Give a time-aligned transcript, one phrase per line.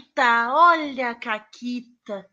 [0.00, 2.26] Caquita, olha a Caquita.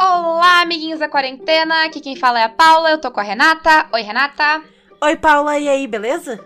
[0.00, 1.84] Olá, amiguinhos da quarentena.
[1.84, 2.90] Aqui quem fala é a Paula.
[2.90, 3.88] Eu tô com a Renata.
[3.92, 4.62] Oi, Renata.
[5.00, 6.44] Oi, Paula, e aí, beleza?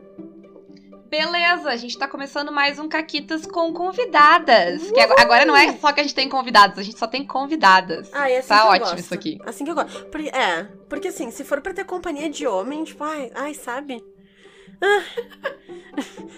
[1.08, 4.90] Beleza, a gente tá começando mais um Caquitas com convidadas.
[4.90, 8.11] Que agora, não é só que a gente tem convidados, a gente só tem convidadas.
[8.13, 8.99] Ah, é assim tá que eu ótimo gosto.
[8.99, 9.38] isso aqui.
[9.47, 10.04] Assim que eu gosto.
[10.06, 14.03] Porque, é, porque assim, se for pra ter companhia de homem, tipo, ai, ai sabe?
[14.81, 15.03] Ah.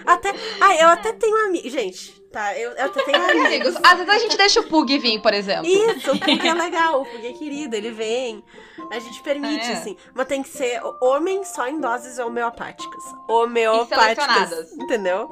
[0.06, 1.68] Até, ai, eu até tenho amigo.
[1.68, 3.46] Gente, tá, eu, eu até tenho amigos.
[3.46, 5.66] Amigos, às vezes a gente deixa o Pug vir, por exemplo.
[5.66, 8.42] Isso, o Pug é legal, o Pug é querido, ele vem.
[8.90, 9.72] A gente permite, É.
[9.72, 9.96] assim.
[10.14, 13.02] Mas tem que ser homem só em doses homeopáticas.
[13.28, 14.72] Homeopáticas.
[14.72, 15.28] Entendeu?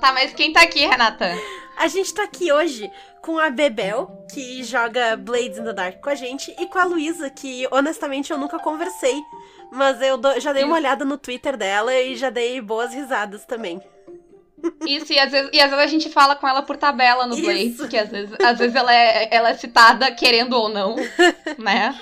[0.00, 1.30] Tá, mas quem tá aqui, Renata?
[1.76, 2.90] A gente tá aqui hoje
[3.22, 6.84] com a Bebel, que joga Blades in the Dark com a gente, e com a
[6.84, 9.14] Luísa, que honestamente eu nunca conversei.
[9.70, 13.44] Mas eu dou- já dei uma olhada no Twitter dela e já dei boas risadas
[13.44, 13.80] também.
[14.86, 17.34] Isso, e às, vezes, e às vezes a gente fala com ela por tabela no
[17.34, 17.42] Isso.
[17.44, 20.96] Blades, que às vezes, às vezes ela, é, ela é citada querendo ou não,
[21.58, 21.94] né?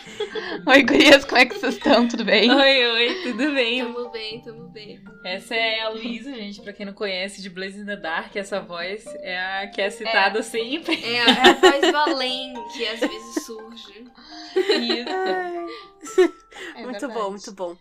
[0.67, 2.07] Oi, gurias, como é que vocês estão?
[2.09, 2.51] Tudo bem?
[2.51, 3.85] Oi, oi, tudo bem?
[3.85, 5.03] Tamo bem, tamo bem.
[5.25, 8.35] Essa é a Luísa, gente, pra quem não conhece, de Blaze in the Dark.
[8.37, 11.03] Essa voz é a que é citada sempre.
[11.05, 14.05] É, a- é a voz do além que às vezes surge.
[14.55, 16.29] Isso.
[16.77, 17.13] É muito verdade.
[17.15, 17.77] bom, muito bom.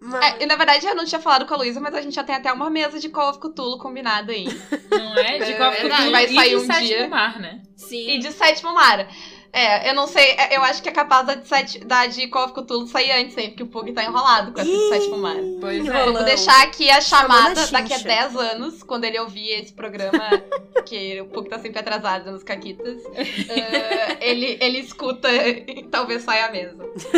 [0.00, 0.24] Mas...
[0.24, 2.24] É, e na verdade eu não tinha falado com a Luísa, mas a gente já
[2.24, 4.44] tem até uma mesa de Call of Cthulhu combinada aí.
[4.90, 5.38] Não é?
[5.38, 6.10] De É Copa verdade.
[6.10, 7.08] Vai e sair de um Sétimo dia.
[7.08, 7.62] Mar, né?
[7.76, 8.10] Sim.
[8.10, 9.06] E de sétimo mar.
[9.52, 12.28] É, eu não sei, é, eu acho que é capaz da de, sete, da de
[12.28, 15.18] Call of Cthulhu sair antes aí, porque o Pug tá enrolado com essa de sétimo
[15.18, 15.36] mar.
[15.60, 16.04] Pois é.
[16.04, 18.08] Vou deixar aqui a chamada daqui a Chincha.
[18.30, 20.30] 10 anos, quando ele ouvir esse programa,
[20.86, 23.02] que o Pug tá sempre atrasado nos caquitas.
[23.14, 26.76] eh, ele, ele escuta e talvez saia a mesa.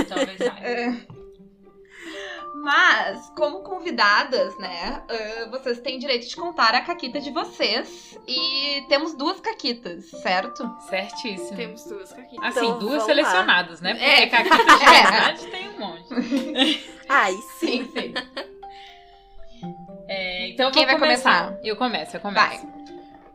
[0.09, 1.07] Talvez saia.
[2.63, 8.17] Mas, como convidadas, né, eh, vocês têm direito de contar a caquita de vocês.
[8.25, 10.71] E temos duas caquitas, certo?
[10.89, 11.57] Certíssimo.
[11.57, 12.37] Temos duas aqui.
[12.41, 13.95] Assim, Então, duas selecionadas, né?
[13.95, 14.27] Porque É.
[14.29, 15.03] caquitas de É.
[15.11, 16.95] verdade tem um monte.
[17.09, 17.85] Ai, sim.
[17.85, 18.15] Sim, sim.
[20.09, 21.57] É, então Quem vai começar?
[21.65, 22.47] Eu começo, eu começo.
[22.47, 22.61] Vai.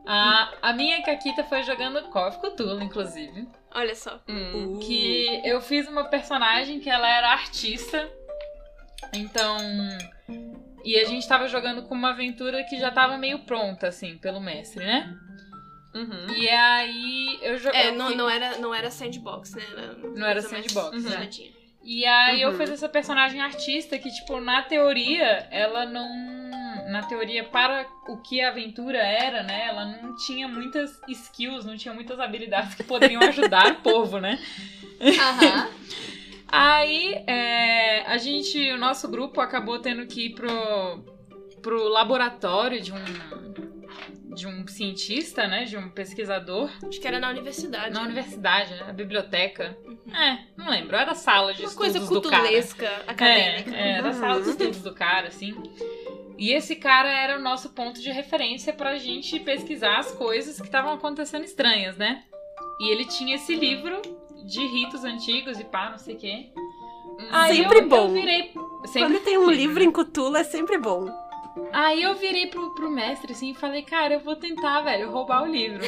[0.06, 3.46] A, a minha caquita foi jogando Call of Cthulhu, inclusive.
[3.76, 4.22] Olha só.
[4.30, 4.80] Hum.
[4.82, 8.10] que eu fiz uma personagem que ela era artista.
[9.14, 9.58] Então.
[10.84, 14.40] E a gente tava jogando com uma aventura que já tava meio pronta, assim, pelo
[14.40, 15.14] mestre, né?
[15.94, 16.30] Uhum.
[16.30, 17.82] E aí eu joguei.
[17.82, 19.64] É, não, não, era, não era sandbox, né?
[19.76, 21.12] Era Não era sandbox, né?
[21.12, 21.52] fechadinha.
[21.84, 22.58] E aí eu Uhum.
[22.58, 26.38] fiz essa personagem artista que, tipo, na teoria, ela não.
[26.92, 29.68] Na teoria, para o que a aventura era, né?
[29.68, 34.40] Ela não tinha muitas skills, não tinha muitas habilidades que poderiam ajudar o povo, né?
[35.02, 35.70] Aham.
[36.48, 41.04] Aí é, a gente, o nosso grupo acabou tendo que ir pro,
[41.62, 45.66] pro laboratório de um, de um cientista, né?
[45.66, 47.94] De um pesquisador Acho que era na universidade.
[47.94, 48.06] na né?
[48.06, 48.84] universidade, né?
[48.86, 49.78] Na biblioteca.
[50.14, 50.96] É, não lembro.
[50.96, 52.44] Era a sala de Uma estudos coisa do cara.
[52.44, 53.76] cutulesca, acadêmica.
[53.76, 55.54] É, é, era a sala de estudos do cara, assim.
[56.38, 60.68] E esse cara era o nosso ponto de referência pra gente pesquisar as coisas que
[60.68, 62.24] estavam acontecendo estranhas, né?
[62.80, 64.00] E ele tinha esse livro
[64.48, 66.48] de ritos antigos e pá, não sei o quê.
[67.32, 68.14] Aí Sempre eu, Eu bom.
[68.14, 68.54] virei.
[68.86, 71.08] Sempre Quando tem um livro em Cthulhu é sempre bom.
[71.74, 75.44] Aí eu virei pro, pro mestre assim e falei, cara, eu vou tentar, velho, roubar
[75.44, 75.84] o livro.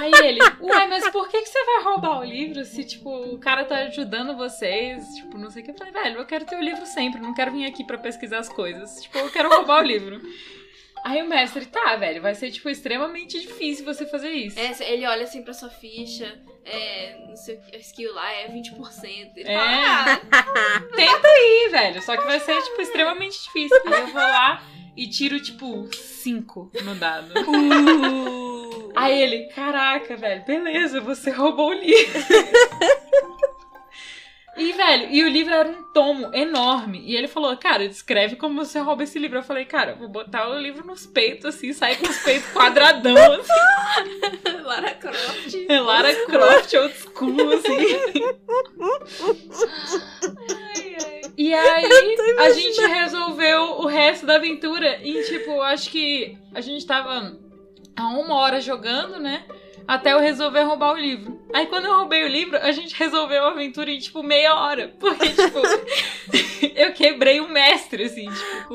[0.00, 3.38] Aí ele, uai, mas por que, que você vai roubar o livro se, tipo, o
[3.38, 5.06] cara tá ajudando vocês?
[5.16, 5.70] Tipo, não sei o que.
[5.70, 8.38] Eu falei, velho, eu quero ter o livro sempre, não quero vir aqui pra pesquisar
[8.38, 9.02] as coisas.
[9.02, 10.20] Tipo, eu quero roubar o livro.
[11.04, 14.58] Aí o mestre, tá, velho, vai ser, tipo, extremamente difícil você fazer isso.
[14.58, 18.30] É, ele olha assim pra sua ficha, é, não sei o que, a skill lá
[18.32, 19.32] é 20%.
[19.36, 19.54] Ele É.
[19.58, 22.02] fala, ah, Tenta aí, velho.
[22.02, 23.76] Só que vai ser, tipo, extremamente difícil.
[23.86, 24.62] Aí eu vou lá
[24.96, 27.34] e tiro, tipo, 5 no dado.
[28.94, 32.20] Aí ele, caraca, velho, beleza, você roubou o livro.
[34.54, 37.02] E, velho, e o livro era um tomo enorme.
[37.06, 39.38] E ele falou, cara, descreve como você rouba esse livro.
[39.38, 42.52] Eu falei, cara, eu vou botar o livro nos peitos, assim, sair com os peitos
[42.52, 44.62] quadradão, assim.
[44.62, 45.54] Lara Croft.
[45.68, 47.76] Lara Croft, old school, assim.
[50.76, 51.22] Ai, ai.
[51.38, 56.86] E aí, a gente resolveu o resto da aventura em, tipo, acho que a gente
[56.86, 57.38] tava
[57.96, 59.46] há uma hora jogando, né?
[59.86, 61.40] Até eu resolver roubar o livro.
[61.52, 64.94] Aí quando eu roubei o livro, a gente resolveu a aventura em, tipo, meia hora.
[64.98, 65.58] Porque, tipo,
[66.76, 68.74] eu quebrei o mestre, assim, tipo,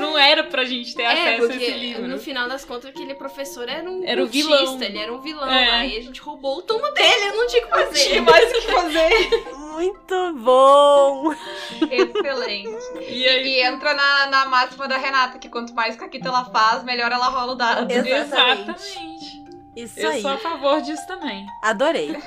[0.00, 2.06] não era pra gente ter É, acesso a esse livro.
[2.06, 4.82] no final das contas aquele professor era um Era o cultista, vilão.
[4.82, 5.50] ele era um vilão.
[5.50, 5.70] É.
[5.70, 8.08] Aí a gente roubou o túmulo dele, eu não tinha o que fazer.
[8.08, 9.30] Tinha mais o que fazer.
[9.72, 11.34] Muito bom!
[11.90, 12.78] Excelente.
[13.08, 16.44] E E, aí, e entra na, na máxima da Renata, que quanto mais caquita ela
[16.44, 17.90] faz, melhor ela rola o dado.
[17.90, 18.12] Exatamente.
[18.72, 19.41] exatamente.
[19.76, 20.20] Isso Eu aí.
[20.22, 21.46] sou a favor disso também.
[21.62, 22.12] Adorei.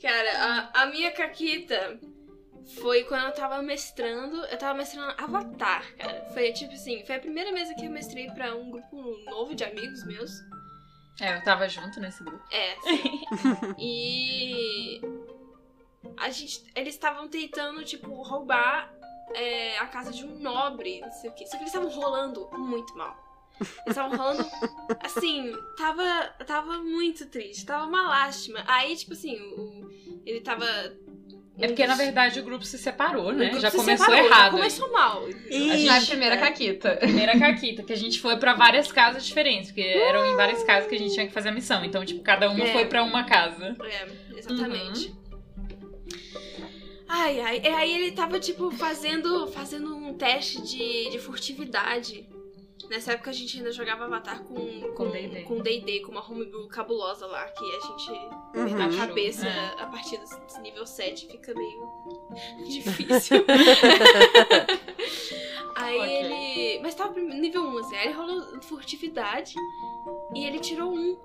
[0.00, 1.98] Cara, a, a minha caquita
[2.80, 4.44] foi quando eu tava mestrando.
[4.46, 6.26] Eu tava mestrando Avatar, cara.
[6.32, 9.64] Foi tipo assim, foi a primeira mesa que eu mestrei pra um grupo novo de
[9.64, 10.30] amigos meus.
[11.20, 12.44] É, eu tava junto nesse grupo.
[12.52, 13.22] É, sim.
[13.78, 15.00] e.
[16.16, 16.64] A gente.
[16.76, 18.92] Eles estavam tentando, tipo, roubar
[19.34, 21.44] é, a casa de um nobre, não sei o quê.
[21.46, 23.27] Só que eles estavam rolando muito mal.
[23.60, 24.46] Eles estavam rolando.
[25.02, 26.04] Assim, tava.
[26.46, 28.62] Tava muito triste, tava uma lástima.
[28.66, 29.90] Aí, tipo assim, o,
[30.24, 30.64] ele tava.
[31.60, 33.58] É porque, na verdade, o grupo se separou, né?
[33.58, 34.50] Já se começou separou, já errado.
[34.52, 35.24] Começou mal.
[35.26, 36.96] A Na primeira caquita.
[37.00, 40.88] Primeira caquita, que a gente foi pra várias casas diferentes, porque eram em várias casas
[40.88, 41.84] que a gente tinha que fazer a missão.
[41.84, 42.72] Então, tipo, cada uma É.
[42.72, 43.76] foi pra uma casa.
[43.84, 45.12] É, exatamente.
[47.08, 47.60] Ai, ai.
[47.64, 52.28] E aí ele tava, tipo, fazendo, fazendo um teste de, de furtividade.
[52.88, 54.54] Nessa época a gente ainda jogava Avatar com
[54.94, 55.42] Com D&D.
[55.42, 58.10] com D&D, com uma homebrew cabulosa lá, que a gente,
[58.54, 58.82] Uhum.
[58.86, 59.82] Achou, cabeça, é.
[59.82, 61.88] a partir desse nível 7, fica meio
[62.68, 63.44] difícil.
[65.76, 66.24] aí Ok.
[66.24, 66.80] ele...
[66.82, 69.54] Mas tava nível 1, assim, aí ele rolou furtividade
[70.34, 71.16] e ele tirou um.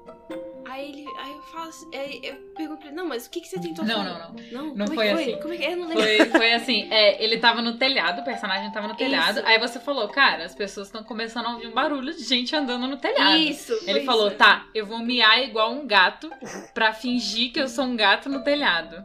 [0.65, 1.05] Aí ele...
[1.19, 1.95] Aí eu falo assim...
[1.95, 4.09] Aí eu pergunto pra ele, não, mas o que, que você tentou Não, fazer?
[4.09, 4.33] não, não.
[4.51, 5.23] Não, Não como foi é foi?
[5.23, 5.41] assim.
[5.41, 5.73] Como é que é?
[5.73, 6.03] Eu não lembro.
[6.03, 9.39] Foi, foi assim, é, ele tava no telhado, o personagem tava no telhado.
[9.39, 9.47] Isso.
[9.47, 12.87] Aí você falou, cara, as pessoas estão começando a ouvir um barulho de gente andando
[12.87, 13.37] no telhado.
[13.37, 16.31] Isso, Ele falou, tá, eu vou miar igual um gato
[16.73, 18.95] pra fingir que eu sou um gato no telhado.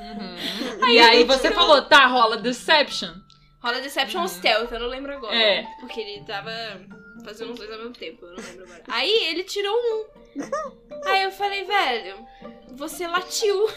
[0.00, 0.88] Uhum.
[0.88, 3.12] e aí você falou, tá, rola Deception.
[3.62, 5.36] Rola Deception ou Stealth, eu não lembro agora.
[5.36, 5.64] É.
[5.78, 6.50] Porque ele tava
[7.24, 8.82] fazendo os dois ao mesmo tempo, eu não lembro agora.
[8.88, 10.04] Aí ele tirou um.
[11.04, 12.26] Aí eu falei, velho,
[12.72, 13.68] você latiu.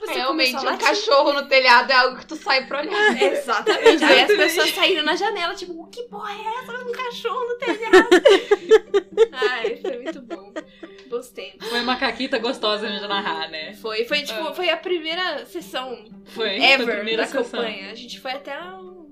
[0.00, 3.22] Você Realmente, um cachorro no telhado é algo que tu sai pra olhar.
[3.22, 4.04] Exatamente.
[4.04, 6.72] Aí as pessoas saíram na janela, tipo, que porra é essa?
[6.84, 8.08] Um cachorro no telhado.
[9.32, 10.52] Ai, foi muito bom.
[11.08, 11.54] Gostei.
[11.60, 13.74] Foi uma caquita gostosa de narrar, né?
[13.74, 17.60] Foi, foi tipo, foi a primeira sessão Foi, foi a ever primeira da sessão.
[17.60, 17.90] campanha.
[17.90, 19.08] A gente foi até um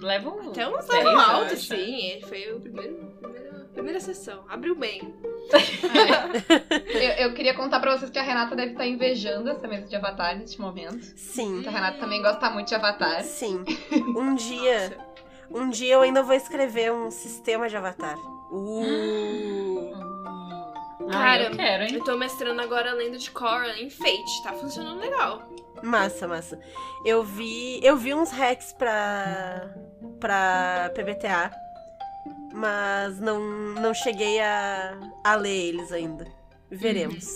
[0.00, 0.50] Leva um...
[0.50, 1.96] Até uns eu alto, sim.
[2.06, 4.44] Ele foi o primeiro, primeira, primeira sessão.
[4.48, 5.14] Abriu bem.
[6.92, 9.96] Eu, eu queria contar pra vocês que a Renata deve estar invejando essa mesa de
[9.96, 11.02] Avatar neste momento.
[11.16, 11.54] Sim.
[11.54, 13.22] Porque a Renata também gosta muito de Avatar.
[13.22, 13.64] Sim.
[14.14, 14.98] Um dia.
[15.50, 18.16] Um dia eu ainda vou escrever um sistema de avatar.
[18.52, 19.92] Uh.
[21.08, 21.94] Ah, Cara, eu quero, hein?
[21.94, 24.42] Eu tô mestrando agora a lenda de Korra em Fate.
[24.42, 25.48] Tá funcionando legal.
[25.82, 26.60] Massa, massa.
[27.04, 27.80] Eu vi.
[27.82, 29.74] Eu vi uns hacks pra.
[30.18, 31.50] Pra PBTA.
[32.52, 36.26] Mas não, não cheguei a, a ler eles ainda.
[36.70, 37.26] Veremos.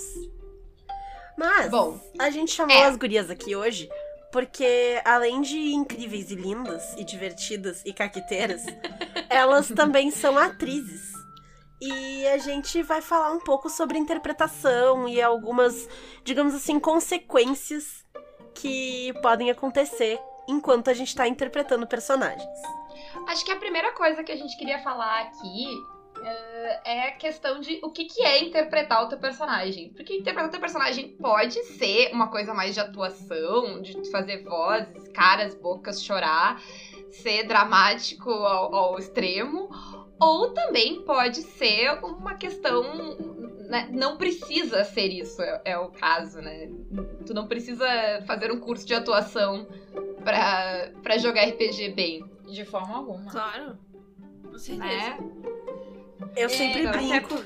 [1.37, 2.84] Mas Bom, a gente chamou é.
[2.84, 3.88] as gurias aqui hoje
[4.32, 8.62] porque, além de incríveis e lindas, e divertidas e caqueteiras,
[9.28, 11.12] elas também são atrizes.
[11.78, 15.87] E a gente vai falar um pouco sobre interpretação e algumas,
[16.25, 18.06] digamos assim, consequências
[18.55, 20.19] que podem acontecer
[20.52, 22.60] enquanto a gente tá interpretando personagens.
[23.28, 25.66] Acho que a primeira coisa que a gente queria falar aqui
[26.25, 29.90] eh, é a questão de o que, que é interpretar o teu personagem.
[29.90, 35.09] Porque interpretar o teu personagem pode ser uma coisa mais de atuação, de fazer vozes,
[35.09, 36.61] caras, bocas, chorar,
[37.11, 39.68] ser dramático ao, ao extremo.
[40.21, 43.16] Ou também pode ser uma questão.
[43.68, 46.68] né, Não precisa ser isso, é, é o caso, né?
[47.26, 47.87] Tu não precisa
[48.26, 49.66] fazer um curso de atuação
[50.23, 52.25] pra, pra jogar RPG bem.
[52.50, 53.31] De forma alguma.
[53.31, 53.79] Claro.
[54.45, 54.87] Com certeza.
[54.87, 55.19] Né?
[56.37, 57.29] Eu sempre até brinco.
[57.29, 57.45] por-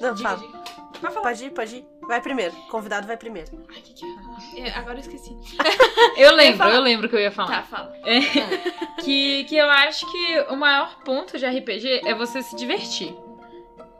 [0.00, 0.40] Não, Diga, fala.
[0.46, 0.58] diga.
[1.00, 1.20] Pode falar.
[1.22, 1.84] Pode ir, pode ir.
[2.06, 2.54] Vai primeiro.
[2.70, 3.50] Convidado vai primeiro.
[3.74, 4.38] Ai, que que eu ia falar?
[4.56, 5.36] É, agora eu esqueci.
[6.16, 6.74] Eu lembro, falar.
[6.74, 7.56] eu lembro que eu ia falar.
[7.56, 7.94] Tá, fala.
[8.04, 8.20] É,
[9.02, 13.14] que, que eu acho que o maior ponto de RPG é você se divertir.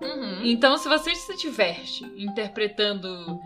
[0.01, 0.41] Uhum.
[0.45, 3.39] Então, se você se diverte interpretando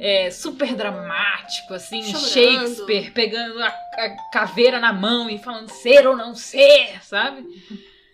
[0.00, 2.28] é, super dramático, assim, Chorando.
[2.28, 7.44] Shakespeare, pegando a, a caveira na mão e falando ser ou não ser, sabe?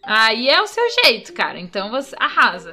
[0.02, 1.58] Aí é o seu jeito, cara.
[1.58, 2.72] Então você arrasa.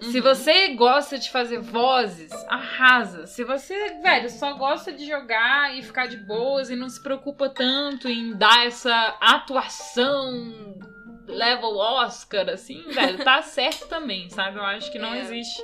[0.00, 0.22] Se Uhum.
[0.22, 3.26] você gosta de fazer vozes, arrasa.
[3.26, 7.48] Se você, velho, só gosta de jogar e ficar de boas e não se preocupa
[7.48, 10.74] tanto em dar essa atuação
[11.26, 14.58] level Oscar, assim, velho, tá certo também, sabe?
[14.58, 15.20] Eu acho que não É.
[15.20, 15.62] existe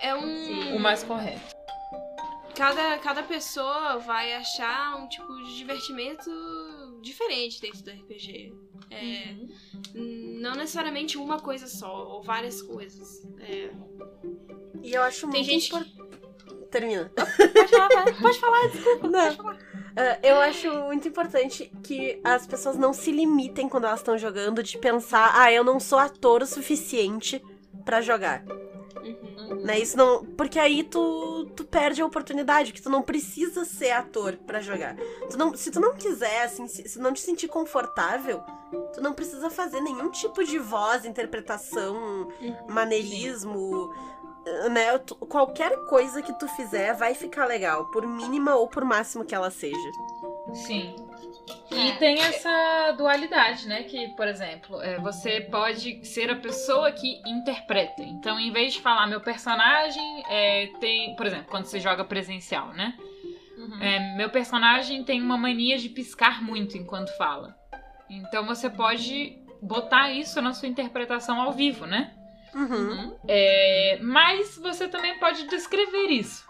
[0.00, 0.76] É um.
[0.76, 1.51] o mais correto.
[2.54, 6.30] Cada, cada pessoa vai achar um tipo de divertimento
[7.00, 8.52] diferente dentro do RPG.
[8.90, 9.34] É,
[9.94, 13.26] Não necessariamente uma coisa só, ou várias coisas.
[13.40, 13.70] É,
[14.82, 15.86] E eu acho tem muito gente impor-
[16.70, 17.10] Termina.
[17.14, 19.08] Pode falar, pode falar, desculpa.
[19.08, 19.24] Não.
[19.24, 19.58] Pode falar.
[19.94, 24.62] Ah, eu acho muito importante que as pessoas não se limitem quando elas estão jogando
[24.62, 27.42] de pensar, ah, eu não sou ator o suficiente
[27.84, 28.42] pra jogar.
[29.48, 29.56] Uhum.
[29.62, 29.78] Né?
[29.78, 30.24] Isso não.
[30.24, 34.96] Porque aí tu, tu perde a oportunidade, que tu não precisa ser ator pra jogar.
[35.30, 38.40] Tu não, se tu não quiser, assim, se, se não te sentir confortável,
[38.94, 42.56] tu não precisa fazer nenhum tipo de voz, interpretação, Uhum.
[42.68, 43.92] maneirismo.
[44.70, 44.98] Né?
[44.98, 49.34] Tu- Qualquer coisa que tu fizer vai ficar legal, por mínima ou por máximo que
[49.34, 49.76] ela seja.
[50.52, 50.96] Sim.
[51.70, 51.96] E É.
[51.96, 53.82] tem essa dualidade, né?
[53.84, 58.02] Que, por exemplo, é, você pode ser a pessoa que interpreta.
[58.02, 61.16] Então, em vez de falar meu personagem é, tem.
[61.16, 62.94] Por exemplo, quando você joga presencial, né?
[63.56, 63.82] Uhum.
[63.82, 67.56] É, meu personagem tem uma mania de piscar muito enquanto fala.
[68.10, 72.12] Então você pode botar isso na sua interpretação ao vivo, né?
[72.54, 72.66] Uhum.
[72.66, 73.16] Uhum.
[73.26, 76.44] É, mas você também pode descrever isso.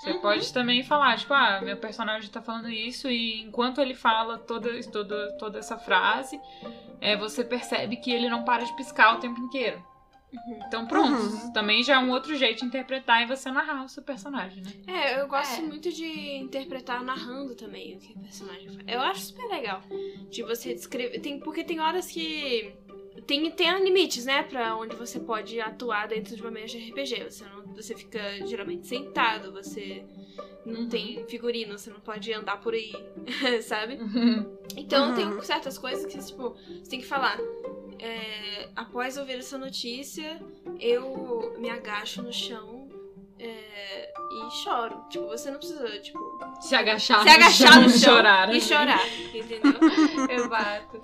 [0.00, 0.20] Você Uhum.
[0.20, 4.70] pode também falar, tipo, ah, meu personagem tá falando isso e enquanto ele fala toda,
[4.90, 6.40] toda, toda essa frase,
[7.02, 9.84] é, você percebe que ele não para de piscar o tempo inteiro.
[10.32, 10.60] Uhum.
[10.66, 11.52] Então pronto, Uhum.
[11.52, 14.72] também já é um outro jeito de interpretar e você narrar o seu personagem, né?
[14.86, 15.64] É, eu gosto É.
[15.64, 16.06] muito de
[16.38, 18.78] interpretar narrando também o que o personagem faz.
[18.86, 19.82] Eu acho super legal.
[20.30, 21.18] De você descrever.
[21.20, 22.72] Tem, porque tem horas que.
[23.26, 24.42] Tem, tem limites, né?
[24.44, 27.24] Pra onde você pode atuar dentro de uma mesa de RPG.
[27.24, 30.04] Você, não, você fica geralmente sentado, você
[30.64, 30.88] não Uhum.
[30.88, 32.92] tem figurino, você não pode andar por aí,
[33.62, 33.94] sabe?
[33.94, 34.58] Uhum.
[34.76, 35.14] Então Uhum.
[35.14, 37.38] tem certas coisas que, tipo, você tem que falar.
[37.98, 40.40] É, após ouvir essa notícia,
[40.78, 42.88] eu me agacho no chão
[43.38, 45.04] é, e choro.
[45.10, 46.18] Tipo, você não precisa, tipo,
[46.60, 48.48] Se agachar, se agachar no chão chorar.
[48.50, 48.60] e né?
[48.60, 49.80] chorar, entendeu?
[50.30, 51.02] Exato.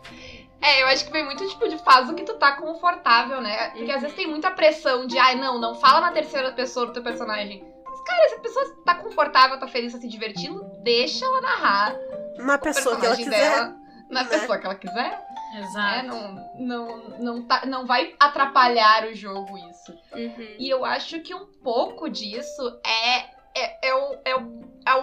[0.61, 3.71] É, eu acho que vem muito, tipo, de faz o que tu tá confortável, né?
[3.71, 6.93] Porque às vezes tem muita pressão de, ai, não, não fala na terceira pessoa do
[6.93, 7.65] teu personagem.
[7.85, 11.97] Mas, cara, se a pessoa tá confortável, tá feliz, tá se divertindo, deixa ela narrar
[12.39, 13.51] Na o pessoa que ela personagem quiser.
[13.51, 14.29] dela na né?
[14.29, 15.27] pessoa que ela quiser.
[15.55, 16.07] É, Exato.
[16.07, 19.93] não, não, não, tá, não vai atrapalhar o jogo isso.
[20.13, 20.57] Uhum.
[20.59, 23.19] E eu acho que um pouco disso é,
[23.55, 24.36] é, é, o, é, é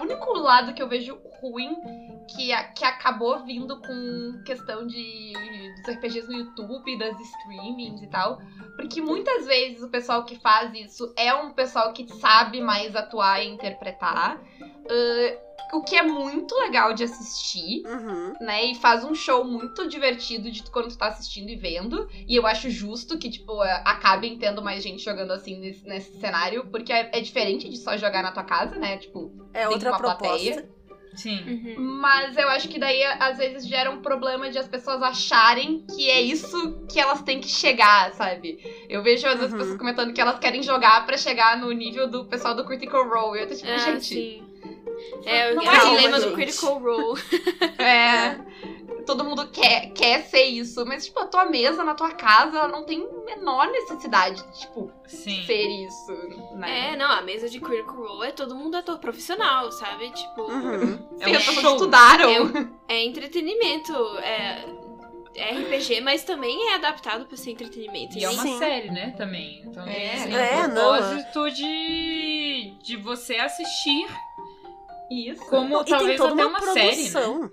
[0.04, 1.80] único lado que eu vejo ruim
[2.34, 5.32] que, a- que acabou vindo com questão de
[5.76, 8.38] dos RPGs no YouTube, das streamings e tal.
[8.76, 13.42] Porque muitas vezes o pessoal que faz isso é um pessoal que sabe mais atuar
[13.42, 14.38] e interpretar.
[14.88, 18.34] ah, o que é muito legal de assistir Uhum.
[18.40, 18.66] né?
[18.66, 22.06] E faz um show muito divertido de quando tu tá assistindo e vendo.
[22.28, 26.18] E eu acho justo que, tipo, é, acabem tendo mais gente jogando assim nesse, nesse
[26.18, 28.98] cenário, porque é, é diferente de só jogar na tua casa, né?
[28.98, 30.28] Tipo, É Tem outra uma proposta.
[30.28, 30.74] plateia.
[31.16, 31.44] Sim.
[31.46, 31.74] Uhum.
[32.00, 36.10] mas eu acho que daí às vezes gera um problema de as pessoas acharem que
[36.10, 38.58] é isso que elas têm que chegar, sabe?
[38.88, 39.58] Eu vejo às vezes Uhum.
[39.60, 43.38] pessoas comentando que elas querem jogar pra chegar no nível do pessoal do Critical Role.
[43.38, 44.44] E eu tô tipo, Ah, gente, sim.
[45.24, 46.32] É, o Não é dilema do.
[46.32, 47.20] Critical Role.
[47.78, 48.38] É.
[49.06, 50.84] Todo mundo quer, quer ser isso.
[50.86, 54.90] Mas, tipo, a tua mesa na tua casa, ela não tem menor necessidade de, tipo,
[55.06, 55.44] Sim.
[55.46, 56.12] ser isso,
[56.56, 56.92] né?
[56.92, 60.10] É, não, a mesa de Critical Role é todo mundo ator profissional, sabe?
[60.10, 60.98] Tipo, Uhum.
[61.20, 61.74] É Sim, um as pessoas show.
[61.74, 62.50] estudaram.
[62.88, 63.92] é entretenimento.
[64.20, 64.64] É,
[65.36, 68.16] é RPG, mas também é adaptado pra ser entretenimento.
[68.16, 68.58] E é uma Sim.
[68.58, 69.62] série, né, também.
[69.66, 70.14] Então É.
[70.14, 74.06] assim, É, o não, propósito de, de você assistir
[75.10, 75.44] Isso.
[75.46, 77.10] como E tem talvez toda até uma, uma, série, né?
[77.10, 77.50] produção.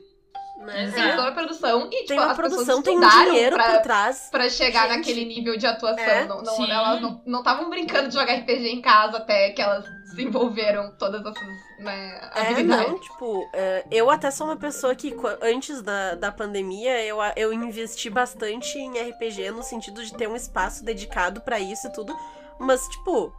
[0.59, 0.91] né?
[0.93, 3.81] Tem toda a produção e, tipo, Tem uma as produção, tem um dinheiro pra, por
[3.81, 4.27] trás.
[4.31, 4.97] pra chegar Gente.
[4.97, 6.03] naquele nível de atuação.
[6.03, 6.69] É, não, não, sim.
[6.71, 11.47] elas não estavam brincando de jogar RPG em casa até que elas desenvolveram todas essas
[11.79, 12.87] né, É, habilidades.
[12.91, 17.51] não, tipo, é, eu até sou uma pessoa que antes da, da pandemia eu, eu
[17.53, 22.15] investi bastante em RPG no sentido de ter um espaço dedicado pra isso e tudo,
[22.59, 23.33] mas, tipo,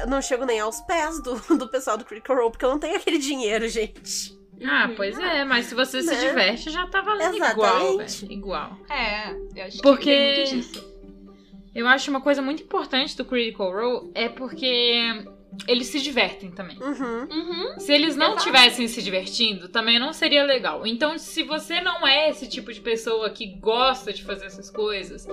[0.00, 2.78] eu não chego nem aos pés do, do pessoal do Critical Role, porque eu não
[2.78, 4.36] tenho aquele dinheiro, gente.
[4.64, 4.94] Ah, Uhum.
[4.96, 6.28] pois é, mas se você se Né?
[6.28, 7.54] diverte, já tá valendo igual,
[8.00, 8.20] Exatamente.
[8.22, 8.32] velho.
[8.32, 8.78] Igual.
[8.90, 10.98] É, eu acho Porque- que tem muito disso.
[11.74, 15.24] Eu acho uma coisa muito importante do Critical Role é porque
[15.68, 16.76] eles se divertem também.
[16.80, 17.28] Uhum.
[17.30, 17.78] Uhum.
[17.78, 20.84] Se eles não estivessem se divertindo, também não seria legal.
[20.84, 25.28] Então, se você não é esse tipo de pessoa que gosta de fazer essas coisas,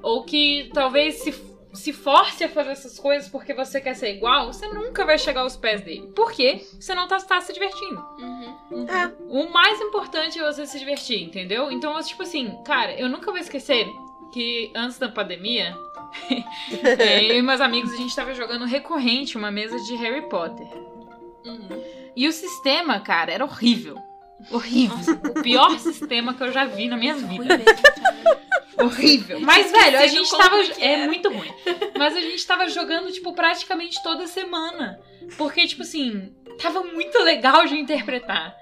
[0.00, 1.34] ou que talvez se,
[1.72, 5.42] se force a fazer essas coisas porque você quer ser igual, você nunca vai chegar
[5.42, 6.10] aos pés dele.
[6.14, 6.64] Por quê?
[6.78, 8.00] Você não tá, tá se divertindo.
[8.18, 8.86] Uhum.
[8.88, 11.70] É, O mais importante é você se divertir, entendeu?
[11.70, 13.86] Então, tipo assim, cara, eu nunca vou esquecer
[14.32, 15.76] que antes da pandemia,
[16.98, 20.66] é, eu e meus amigos, a gente tava jogando recorrente uma mesa de Harry Potter.
[21.44, 21.82] Uhum.
[22.16, 23.96] E o sistema, cara, era horrível.
[24.50, 24.96] Horrível.
[25.30, 27.58] O pior sistema que eu já vi na minha vida.
[28.80, 29.40] Horrível.
[29.40, 30.56] Mas, velho, a gente tava.
[30.78, 31.52] É muito ruim.
[31.98, 35.00] Mas a gente tava jogando, tipo, praticamente toda semana.
[35.36, 38.56] Porque, tipo assim, tava muito legal de interpretar.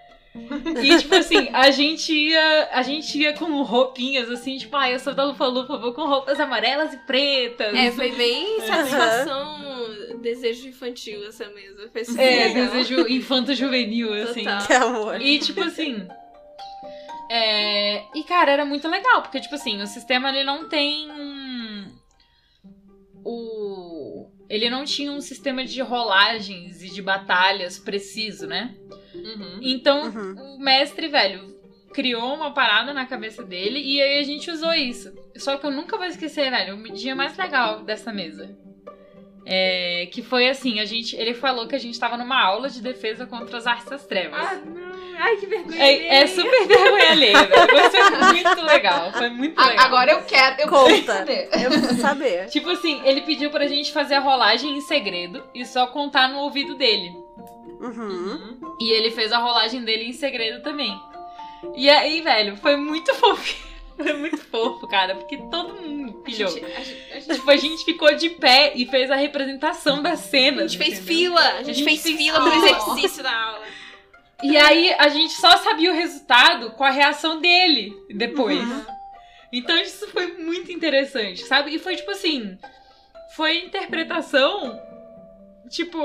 [0.83, 2.69] E, tipo assim, a gente ia.
[2.73, 6.07] A gente ia com roupinhas assim, tipo, ah, eu sou da Lufa Lufa, vou com
[6.07, 7.75] roupas amarelas e pretas.
[7.75, 11.89] É, foi bem satisfação, desejo infantil essa mesa.
[11.91, 12.67] Foi super É, legal.
[12.67, 14.45] desejo infanto-juvenil, assim.
[14.45, 14.67] Total.
[14.67, 15.21] Que amor.
[15.23, 16.07] E, tipo assim.
[17.31, 18.05] É...
[18.17, 21.11] E, cara, era muito legal, porque, tipo assim, o sistema ele não tem.
[21.11, 21.97] um-
[23.25, 24.31] O.
[24.49, 28.75] Ele não tinha um sistema de rolagens e de batalhas preciso, né?
[29.15, 29.59] Uhum.
[29.61, 30.55] Então, Uhum.
[30.55, 31.57] o mestre, velho,
[31.93, 35.13] criou uma parada na cabeça dele e aí a gente usou isso.
[35.37, 38.57] Só que eu nunca vou esquecer, velho, o dia mais legal dessa mesa.
[39.45, 42.81] É, que foi assim, a gente, ele falou que a gente tava numa aula de
[42.83, 44.41] defesa contra as artes das trevas.
[44.41, 44.96] Ah, não.
[45.19, 45.83] Ai, que vergonha.
[45.83, 47.37] É, é super vergonha alheia.
[47.73, 49.13] Mas foi muito legal.
[49.13, 49.85] Foi muito A- legal.
[49.87, 50.61] Agora eu quero.
[50.63, 50.89] Eu Conta.
[50.91, 51.49] quero saber.
[51.53, 52.47] Eu preciso saber.
[52.51, 56.39] Tipo assim, ele pediu pra gente fazer a rolagem em segredo e só contar no
[56.41, 57.13] ouvido dele.
[57.81, 58.59] Uhum.
[58.81, 60.99] E ele fez a rolagem dele em segredo também.
[61.75, 63.67] E aí, velho, foi muito fofo.
[63.97, 66.51] Foi muito fofo, cara, porque todo mundo A pilhou.
[66.51, 70.03] gente, a gente- a gente- Tipo, a gente ficou de pé e fez a representação
[70.03, 70.73] das a cenas.
[70.73, 71.17] gente fez entendeu?
[71.17, 71.41] fila.
[71.41, 73.63] A gente, A gente fez, fez fila pro exercício da aula.
[74.43, 78.59] E aí a gente só sabia o resultado com a reação dele depois.
[78.61, 78.85] Uhum.
[79.53, 81.75] Então isso foi muito interessante, sabe?
[81.75, 82.59] E foi tipo assim,
[83.35, 84.79] foi interpretação
[85.71, 85.99] tipo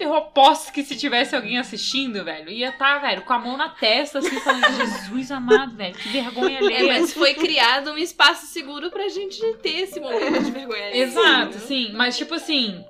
[0.00, 3.68] eu aposto que se tivesse alguém assistindo, velho, ia estar, velho, com a mão na
[3.68, 7.00] testa, assim, falando, Jesus amado, velho, que vergonha É, alheia.
[7.00, 10.86] mas foi criado um espaço seguro pra gente ter esse momento de vergonha.
[10.86, 11.00] alheia.
[11.04, 11.92] Exato, sim.
[11.94, 12.84] Mas, tipo assim,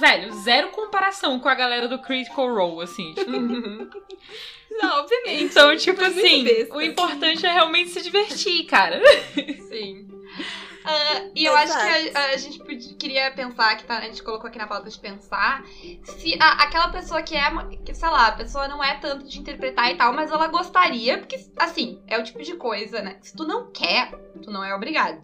[0.00, 3.14] velho, zero comparação com a galera do Critical Role, assim.
[3.14, 3.30] tipo.
[4.70, 5.44] Não, obviamente.
[5.44, 9.00] Então, tipo assim, o importante é realmente se divertir, cara.
[9.68, 10.08] Sim.
[10.84, 14.22] Ah, e eu acho que a, a gente podia- queria pensar, que tá- a gente
[14.22, 15.62] colocou aqui na pauta de pensar,
[16.02, 17.50] se a- aquela pessoa que é,
[17.84, 21.18] que, sei lá, a pessoa não é tanto de interpretar e tal, mas ela gostaria,
[21.18, 23.18] porque, assim, é o tipo de coisa, né?
[23.20, 24.10] Se tu não quer,
[24.42, 25.22] tu não é obrigado.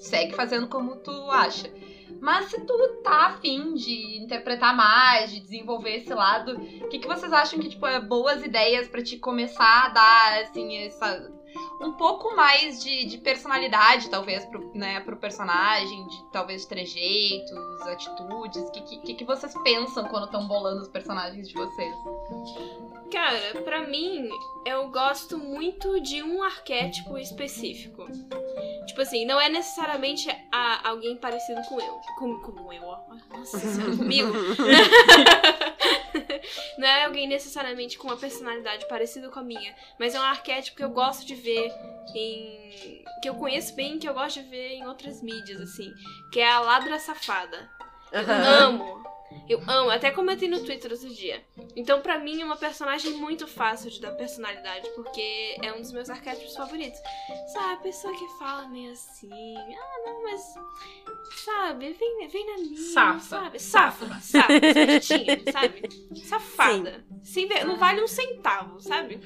[0.00, 1.68] Segue fazendo como tu acha.
[2.24, 7.06] Mas se tu tá afim de interpretar mais, de desenvolver esse lado, o que, que
[7.06, 11.30] vocês acham que, tipo, é boas ideias pra te começar a dar, assim, essa
[11.82, 18.62] um pouco mais de, de personalidade, talvez, pro, né, pro personagem, de talvez trejeitos, atitudes.
[18.62, 21.94] O que, que, que vocês pensam quando estão bolando os personagens de vocês?
[23.12, 24.28] Cara, pra mim,
[24.66, 28.06] eu gosto muito de um arquétipo específico.
[28.86, 32.00] Tipo assim, não é necessariamente a- alguém parecido com eu.
[32.18, 32.98] Com, como eu, ó.
[33.30, 34.32] Nossa senhora, comigo.
[36.78, 39.74] não é alguém necessariamente com uma personalidade parecida com a minha.
[39.98, 41.72] Mas é um arquétipo que eu gosto de ver
[42.14, 43.04] em.
[43.22, 45.92] que eu conheço bem que eu gosto de ver em outras mídias, assim.
[46.32, 47.70] Que é a ladra safada.
[48.12, 48.66] Aham.
[48.66, 49.04] Amo.
[49.48, 51.42] Eu amo, até comentei no Twitter outro dia.
[51.76, 55.92] Então, pra mim, é uma personagem muito fácil de dar personalidade, porque é um dos
[55.92, 56.98] meus arquétipos favoritos.
[57.52, 60.40] Sabe, a pessoa que fala meio assim, ah, não, mas.
[61.44, 62.80] Sabe, vem, vem na minha.
[62.92, 63.20] Safa.
[63.20, 63.58] Sabe?
[63.58, 65.88] Safa, safa, certinho, sabe?
[66.24, 67.04] Safada.
[67.22, 69.20] Sem ver- não vale um centavo, sabe?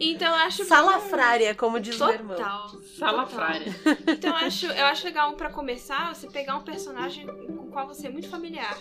[0.00, 0.64] Então, eu acho.
[0.64, 2.36] Salafrária, como diz o meu irmão.
[2.36, 2.68] Total.
[2.98, 3.66] Salafrária.
[4.06, 8.06] Então eu acho, eu acho legal pra começar você pegar um personagem o qual você
[8.06, 8.78] é muito familiar.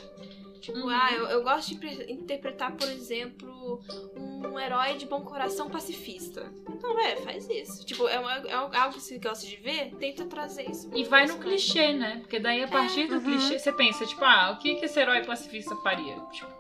[0.60, 0.90] Tipo, Uhum.
[0.90, 3.82] ah, eu, eu gosto de pre- interpretar, por exemplo,
[4.16, 6.54] um herói de bom coração pacifista.
[6.70, 7.84] Então, é, faz isso.
[7.84, 10.88] Tipo, é, uma- é algo que você gosta de ver, tenta trazer isso.
[10.94, 12.18] E vai no clichê, né?
[12.22, 13.22] Porque daí a partir do Uhum.
[13.24, 16.16] clichê você pensa, tipo, ah, o que, que esse herói pacifista faria?
[16.32, 16.52] Tipo,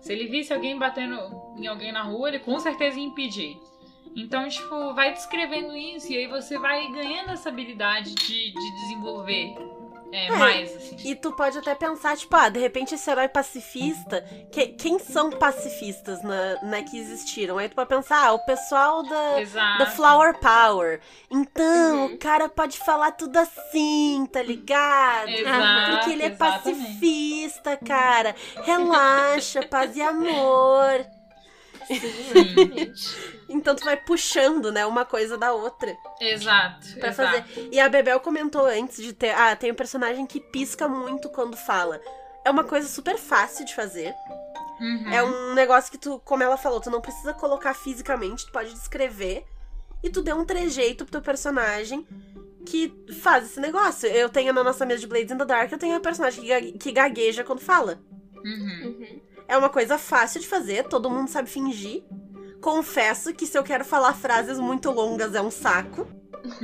[0.00, 1.18] se ele visse alguém batendo
[1.56, 3.56] em alguém na rua, ele com certeza ia impedir.
[4.14, 9.54] Então, tipo, vai descrevendo isso e aí você vai ganhando essa habilidade de, de desenvolver
[10.12, 10.96] é, É, mais, assim.
[11.04, 14.24] E tu pode até pensar, tipo, ah, de repente esse herói pacifista.
[14.52, 17.58] que- quem são pacifistas na, né, que existiram?
[17.58, 19.40] Aí tu pode pensar, ah, o pessoal da.
[19.40, 19.78] Exato.
[19.78, 21.00] Da Flower Power.
[21.30, 22.14] Então, Uhum.
[22.14, 25.28] o cara pode falar tudo assim, tá ligado?
[25.28, 26.62] Exato, Porque ele é exatamente.
[26.84, 28.34] pacifista, cara.
[28.64, 31.06] Relaxa, paz e amor.
[31.98, 33.40] Sim, exatamente.
[33.48, 36.94] Então tu vai puxando, né, uma coisa da outra Exato.
[36.98, 37.48] pra exato.
[37.48, 37.68] fazer.
[37.72, 41.56] E a Bebel comentou antes de ter, ah, tem um personagem que pisca muito quando
[41.56, 42.00] fala.
[42.44, 44.14] É uma coisa super fácil de fazer.
[44.80, 45.12] Uhum.
[45.12, 48.72] É um negócio que tu, como ela falou, tu não precisa colocar fisicamente, tu pode
[48.72, 49.44] descrever
[50.02, 52.06] e tu dê um trejeito pro teu personagem
[52.64, 54.08] que faz esse negócio.
[54.08, 56.44] Eu tenho na nossa mesa de Blades in the Dark, eu tenho um personagem
[56.78, 58.00] que gagueja quando fala.
[58.44, 58.96] Uhum.
[58.98, 59.20] Uhum.
[59.50, 62.04] É uma coisa fácil de fazer, todo mundo sabe fingir.
[62.60, 66.06] Confesso que se eu quero falar frases muito longas é um saco,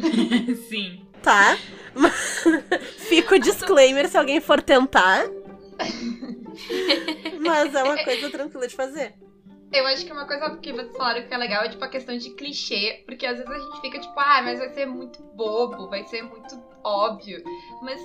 [0.69, 1.05] Sim.
[1.21, 1.59] tá?
[3.09, 5.25] Fica o disclaimer se alguém for tentar.
[7.41, 9.15] Mas é uma coisa tranquila de fazer.
[9.73, 12.17] Eu acho que uma coisa que vocês falaram que é legal é tipo a questão
[12.17, 15.89] de clichê, porque às vezes a gente fica tipo, ah, mas vai ser muito bobo,
[15.89, 17.43] vai ser muito óbvio.
[17.83, 18.01] Mas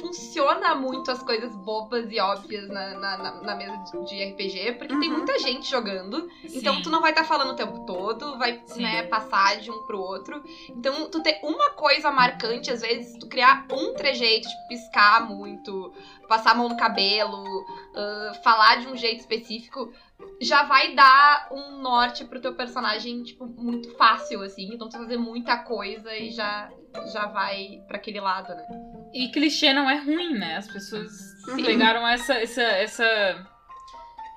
[0.00, 4.98] funciona muito as coisas bobas e óbvias na, na, na- na mesa de- RPG, porque
[4.98, 5.18] tem Uhum.
[5.18, 6.82] muita gente jogando, então Sim.
[6.82, 10.42] tu não vai estar falando o tempo todo, vai né, passar de um pro outro.
[10.70, 15.92] Então, tu ter uma coisa marcante, às vezes, tu criar um trejeito, tipo, piscar muito,
[16.28, 19.92] passar a mão no cabelo, ah, falar de um jeito específico,
[20.40, 24.70] já vai dar um norte pro teu personagem, tipo, muito fácil, assim.
[24.72, 26.70] Então, tu fazer muita coisa e já,
[27.12, 28.66] já vai pra aquele lado, né?
[29.12, 30.56] E clichê não é ruim, né?
[30.56, 31.10] As pessoas
[31.44, 31.62] Sim.
[31.62, 33.46] pegaram essa, essa, essa,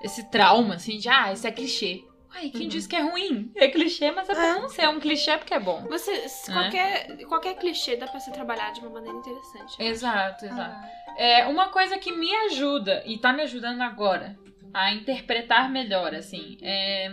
[0.04, 2.04] esse trauma, assim, de, ah, isso é clichê.
[2.36, 2.68] Ai, quem Uhum.
[2.68, 3.52] disse que é ruim?
[3.56, 4.54] É clichê, mas é É.
[4.60, 4.70] bom.
[4.70, 5.88] Se é um clichê, porque é bom.
[5.88, 6.54] Você, se É.
[6.54, 9.82] qualquer, qualquer clichê dá pra ser trabalhado de uma maneira interessante.
[9.82, 10.88] Exato, exato.
[11.16, 14.38] É, uma coisa que me ajuda, e tá me ajudando agora,
[14.73, 17.12] a interpretar melhor, assim, é...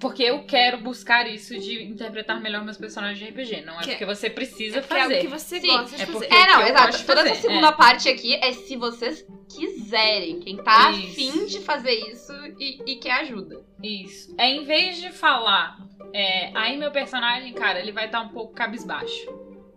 [0.00, 3.62] Porque eu quero buscar isso de interpretar melhor meus personagens de RPG.
[3.64, 5.14] Não é Que- porque você precisa É porque é fazer.
[5.14, 6.26] algo que você Sim, gosta de é fazer.
[6.26, 6.98] É, não, eu exato.
[7.06, 7.72] Toda fazer, essa segunda é.
[7.72, 10.40] parte aqui é se vocês quiserem.
[10.40, 11.08] Quem tá Isso.
[11.10, 13.64] afim de fazer isso e, e quer ajuda.
[13.82, 14.34] Isso.
[14.36, 15.78] É em vez de falar,
[16.12, 19.26] é, aí meu personagem, cara, ele vai estar um pouco cabisbaixo.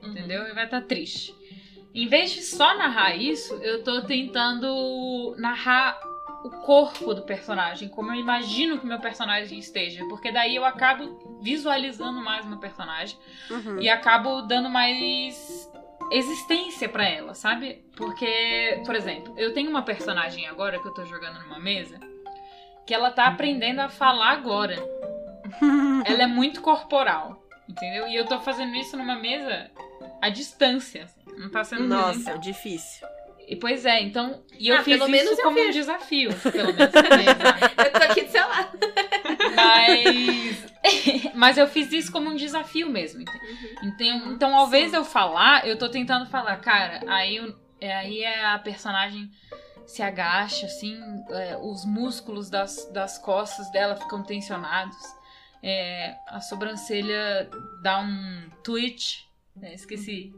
[0.03, 0.43] Entendeu?
[0.43, 1.33] Ele vai estar triste.
[1.93, 5.97] Em vez de só narrar isso, eu tô tentando narrar
[6.47, 10.03] o corpo do personagem, como eu imagino que meu personagem esteja.
[10.09, 13.17] Porque daí eu acabo visualizando mais meu personagem
[13.49, 13.79] Uhum.
[13.79, 15.69] e acabo dando mais
[16.11, 17.83] existência pra ela, sabe?
[17.95, 21.99] Porque, por exemplo, eu tenho uma personagem agora que eu tô jogando numa mesa
[22.85, 24.75] que ela tá aprendendo a falar agora.
[26.05, 28.07] Ela é muito corporal, entendeu?
[28.07, 29.69] E eu tô fazendo isso numa mesa
[30.21, 31.21] à distância, assim.
[31.37, 33.05] Não tá sendo Nossa, difícil.
[33.47, 36.73] E pois é, então, e eu Ah, fiz pelo menos isso como um desafio, pelo
[36.73, 36.93] menos.
[37.85, 38.77] Eu tô aqui do seu lado.
[39.55, 40.65] Mas.
[41.33, 43.21] Mas eu fiz isso como um desafio mesmo.
[43.21, 43.31] ente-
[43.83, 48.21] Então, então ao invés de eu falar, eu tô tentando falar, cara, aí, é, aí
[48.23, 49.29] é a personagem
[49.85, 50.97] se agacha, assim,
[51.29, 54.97] é, os músculos das, das costas dela ficam tensionados.
[55.63, 57.49] é, a sobrancelha
[57.81, 59.21] dá um twitch.
[59.61, 60.33] é, esqueci.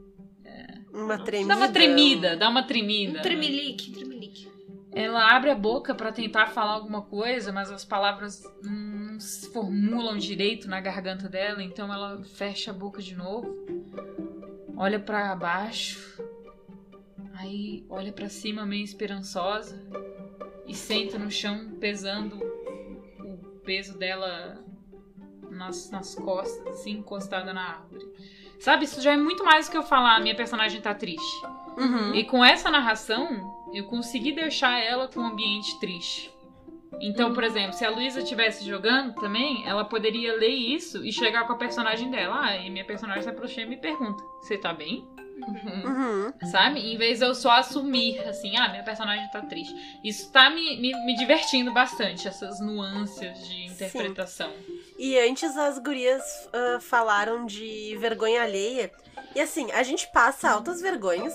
[0.92, 1.48] Uma tremida.
[1.48, 3.12] Dá uma tremida, dá uma tremida.
[3.12, 3.22] Um né?
[3.22, 4.50] tremelique, tremelique.
[4.92, 10.18] Ela abre a boca pra tentar falar alguma coisa, mas as palavras não se formulam
[10.18, 13.56] direito na garganta dela, então ela fecha a boca de novo,
[14.76, 16.24] olha pra baixo,
[17.36, 19.80] aí olha pra cima meio esperançosa
[20.66, 22.38] e senta no chão pesando
[23.20, 24.64] o peso dela
[25.52, 28.08] nas, nas costas, assim, encostada na árvore.
[28.60, 31.46] Sabe, isso já é muito mais do que eu falar, minha personagem tá triste.
[31.78, 32.14] Uhum.
[32.14, 36.30] E com essa narração, eu consegui deixar ela com um ambiente triste.
[37.02, 41.46] Então, por exemplo, se a Luísa estivesse jogando também, ela poderia ler isso e chegar
[41.48, 42.42] com a personagem dela.
[42.42, 45.08] Ah, e minha personagem se aproxima e me pergunta: Você tá bem?
[45.48, 46.34] Uhum.
[46.52, 46.80] Sabe?
[46.80, 50.00] Em vez de eu só assumir, assim, ah, minha personagem tá triste.
[50.04, 54.52] Isso tá me, me, me divertindo bastante, essas nuances de interpretação.
[54.98, 56.24] E antes as gurias
[56.54, 58.92] ah, falaram de vergonha alheia.
[59.36, 61.34] E assim, a gente passa altas vergonhas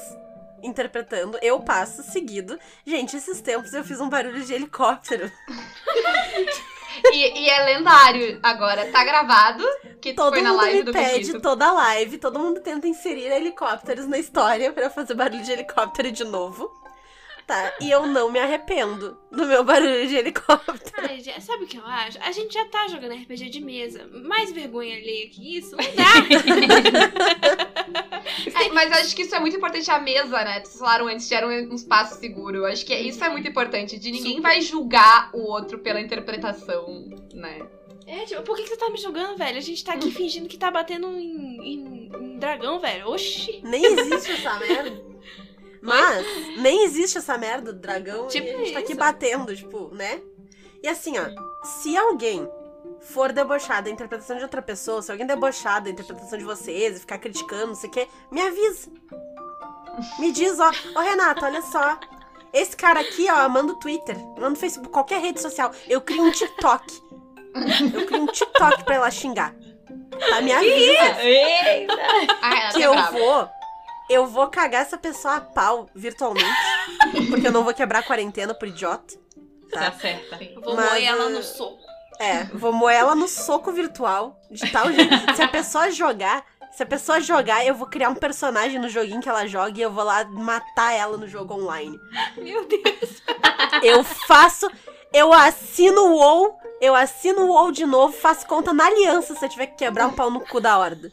[0.63, 1.39] interpretando.
[1.43, 2.59] Eu passo seguido.
[2.87, 5.31] Gente, esses tempos eu fiz um barulho de helicóptero.
[7.13, 8.87] E, e é lendário agora.
[8.91, 9.65] Tá gravado.
[10.01, 11.41] Que Todo foi na mundo live me do pede Benito.
[11.41, 16.13] toda live, todo mundo tenta inserir helicópteros na história pra eu fazer barulho de helicóptero
[16.13, 16.71] de novo.
[17.47, 20.79] Tá, e eu não me arrependo do meu barulho de helicóptero.
[20.97, 22.19] Ai, sabe o que eu acho?
[22.23, 24.09] A gente já tá jogando RPG de mesa.
[24.25, 25.77] Mais vergonha alheia que isso?
[25.77, 27.05] Não dá.
[28.57, 30.61] É, mas eu acho que isso é muito importante a mesa, né?
[30.65, 32.59] Vocês falaram antes, que era um, um espaço seguro.
[32.59, 33.99] Eu acho que isso é muito importante.
[33.99, 37.61] De ninguém vai julgar o outro pela interpretação, né?
[38.07, 39.59] É, tipo, por que, que você tá me julgando, velho?
[39.59, 43.09] A gente tá aqui fingindo que tá batendo em, em- em dragão, velho.
[43.11, 43.61] Oxi.
[43.63, 45.14] Nem existe essa merda.
[45.85, 49.95] Mas, nem existe essa merda do dragão Tipo e a gente tá aqui batendo, tipo,
[49.95, 50.19] né?
[50.83, 51.27] E assim, ó,
[51.63, 52.49] se alguém
[53.01, 57.01] for debochar da interpretação de outra pessoa, se alguém debochar da interpretação de vocês e
[57.01, 58.91] ficar criticando, não sei o quê, me avisa.
[60.19, 61.99] Me diz, ó, ô Renato, olha só.
[62.53, 65.71] Esse cara aqui, ó, manda o Twitter, manda o Facebook, qualquer rede social.
[65.87, 67.03] Eu crio um TikTok.
[67.95, 69.55] Eu crio um TikTok pra ela xingar.
[70.31, 70.41] Tá?
[70.41, 71.93] Me avisa Eita!
[72.41, 73.49] A Renata que é eu vou.
[74.09, 76.49] Eu vou cagar essa pessoa a pau virtualmente.
[77.31, 79.15] porque eu não vou quebrar a quarentena por idiota.
[79.73, 80.43] Tá certa.
[80.43, 81.79] Eu vou Mas, moer ela uh, no soco.
[82.19, 84.39] É, vou moer ela no soco virtual.
[84.51, 85.35] De tal jeito.
[85.35, 86.45] Se a pessoa jogar.
[86.73, 89.83] Se a pessoa jogar, eu vou criar um personagem no joguinho que ela joga e
[89.83, 91.97] eu vou lá matar ela no jogo online.
[92.37, 93.23] Meu Deus.
[93.81, 94.69] Eu faço.
[95.13, 96.59] Eu assino o WoW.
[96.81, 100.09] Eu assino o WoW de novo, faço conta na aliança se eu tiver que quebrar
[100.09, 101.09] um pau no cu da horda.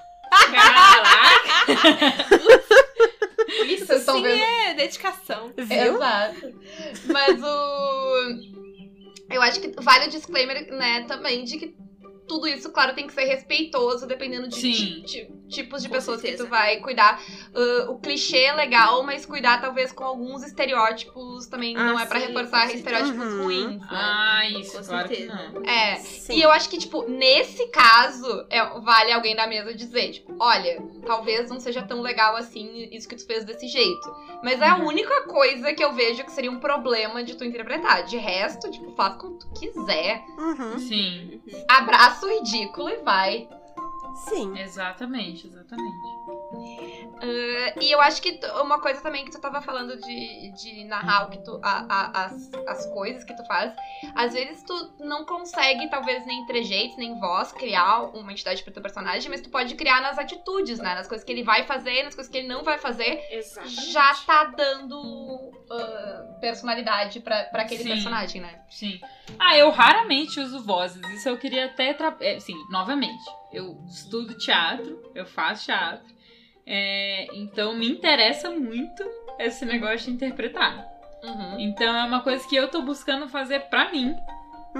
[0.51, 1.21] Caraca!
[3.67, 4.43] Isso Vocês sim vendo?
[4.43, 5.51] é dedicação.
[5.57, 5.95] Viu?
[5.95, 6.53] Exato.
[7.05, 8.61] Mas o.
[9.29, 11.75] Eu acho que vale o disclaimer, né, também, de que
[12.27, 14.71] tudo isso, claro, tem que ser respeitoso, dependendo de Sim.
[14.71, 16.45] ti- ti- tipos de Com pessoas que certeza.
[16.45, 17.21] tu vai cuidar.
[17.53, 22.05] Uh, o clichê é legal, mas cuidar talvez com alguns estereótipos também Ah, não é
[22.05, 23.43] pra sim, reforçar estereótipos certeza.
[23.43, 23.87] ruins, né?
[23.91, 25.51] Ah, isso, Com claro que certeza.
[25.53, 25.65] não.
[25.65, 25.95] É.
[25.97, 26.35] Sim.
[26.37, 30.81] E eu acho que, tipo, nesse caso, é- vale alguém da mesa dizer, tipo, olha,
[31.05, 34.09] talvez não seja tão legal assim isso que tu fez desse jeito.
[34.43, 34.87] Mas é a Uhum.
[34.87, 38.03] única coisa que eu vejo que seria um problema de tu interpretar.
[38.05, 40.23] De resto, tipo, faz como tu quiser.
[40.37, 40.79] Uhum.
[40.79, 43.47] Sim, Abraça o ridículo e vai.
[44.27, 44.57] Sim.
[44.57, 46.40] exatamente, exatamente.
[47.21, 51.27] Uh, e eu acho que uma coisa também que tu tava falando de, de narrar
[51.27, 53.73] o que tu, a- a- as, as coisas que tu faz,
[54.15, 58.81] às vezes tu não consegue, talvez, nem trejeitos, nem voz, criar uma entidade pro teu
[58.81, 60.95] personagem, mas tu pode criar nas atitudes, né?
[60.95, 63.91] Nas coisas que ele vai fazer, nas coisas que ele não vai fazer, Exatamente.
[63.91, 67.89] já tá dando uh, personalidade pra, pra aquele Sim.
[67.89, 68.61] personagem, né?
[68.69, 68.99] Sim.
[69.37, 71.01] Ah, eu raramente uso vozes.
[71.11, 71.93] Isso eu queria até.
[71.93, 72.15] Tra...
[72.19, 73.23] É, sim, novamente.
[73.51, 76.20] Eu estudo teatro, eu faço teatro.
[76.73, 79.03] É, então me interessa muito
[79.37, 80.87] esse negócio de interpretar.
[81.21, 81.59] Uhum.
[81.59, 84.15] Então é uma coisa que eu tô buscando fazer pra mim.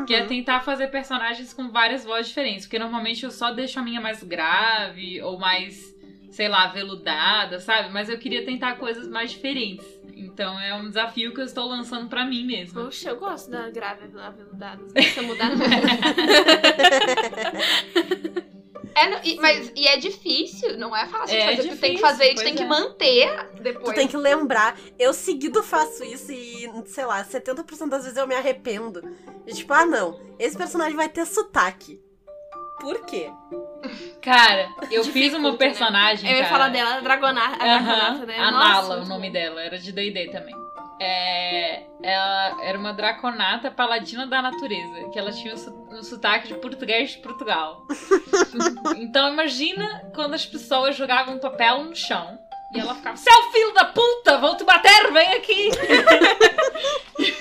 [0.07, 0.27] Que é Uhum.
[0.27, 2.65] tentar fazer personagens com várias vozes diferentes.
[2.65, 5.93] Porque normalmente eu só deixo a minha mais grave ou mais,
[6.31, 7.89] sei lá, veludada, sabe?
[7.91, 9.85] Mas eu queria tentar coisas mais diferentes.
[10.15, 12.85] Então é um desafio que eu estou lançando pra mim mesma.
[12.85, 14.81] Poxa, eu gosto da grave aveludada.
[14.81, 15.49] Não precisa mudar.
[18.95, 21.69] É, não, e, mas, e é difícil, não é fácil de É fazer.
[21.69, 22.67] tu tem que difícil, fazer, tu tem que é.
[22.67, 23.85] manter depois.
[23.89, 24.77] Tu tem que lembrar.
[24.99, 29.01] Eu seguido faço isso e, sei lá, 70% das vezes eu me arrependo.
[29.47, 32.01] E tipo, ah não, esse personagem vai ter sotaque.
[32.79, 33.31] Por quê?
[34.21, 35.57] Cara, eu fiz uma né?
[35.57, 36.29] personagem.
[36.29, 36.51] Eu ia cara.
[36.51, 37.63] falar dela, a Dragonata.
[37.63, 38.37] A Dragonata, né?
[38.37, 40.55] A Nossa, Nala, o muito nome dela, era de D&D também.
[41.03, 46.53] É, ela era uma draconata paladina da natureza, que ela tinha um um sotaque de
[46.55, 47.87] português de Portugal.
[48.97, 52.39] então imagina quando as pessoas jogavam papel no chão
[52.73, 55.69] e ela ficava, seu filho da puta, vou te bater, vem aqui.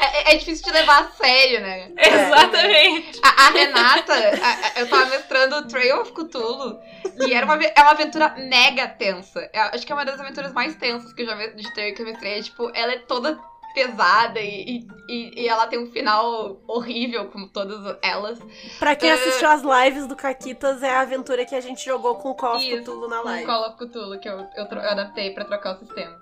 [0.00, 1.90] É, é- é difícil de levar a sério, né?
[1.98, 3.20] Exatamente.
[3.22, 6.78] A, a Renata, a- a- eu tava mestrando Trail of Cthulhu
[7.26, 9.48] e era uma, é uma aventura mega tensa.
[9.52, 11.94] Eu acho que é uma das aventuras mais tensas que eu já vi de Trail
[11.94, 12.42] que eu mestrei.
[12.42, 13.38] Tipo, ela é toda
[13.86, 18.38] pesada e, e, e ela tem um final horrível, como todas elas.
[18.78, 19.14] Pra quem É.
[19.14, 22.56] assistiu as lives do Caquitas, é a aventura que a gente jogou com o Call
[22.56, 23.46] of Isso, Cthulhu na Com live.
[23.46, 26.16] Call of Cthulhu, que eu, eu, eu adaptei pra trocar o sistema.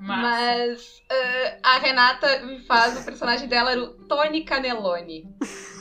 [0.00, 0.22] Massa.
[0.22, 5.24] Mas eh, a Renata me faz, o personagem dela era o Tony Canelone.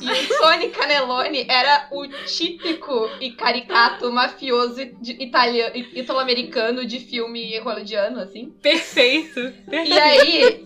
[0.01, 8.51] E o Tony Canelone era o típico e caricato mafioso italo-americano de filme hollywoodiano, assim.
[8.62, 9.39] Perfeito.
[9.39, 9.99] E Perfeito.
[9.99, 10.63] aí,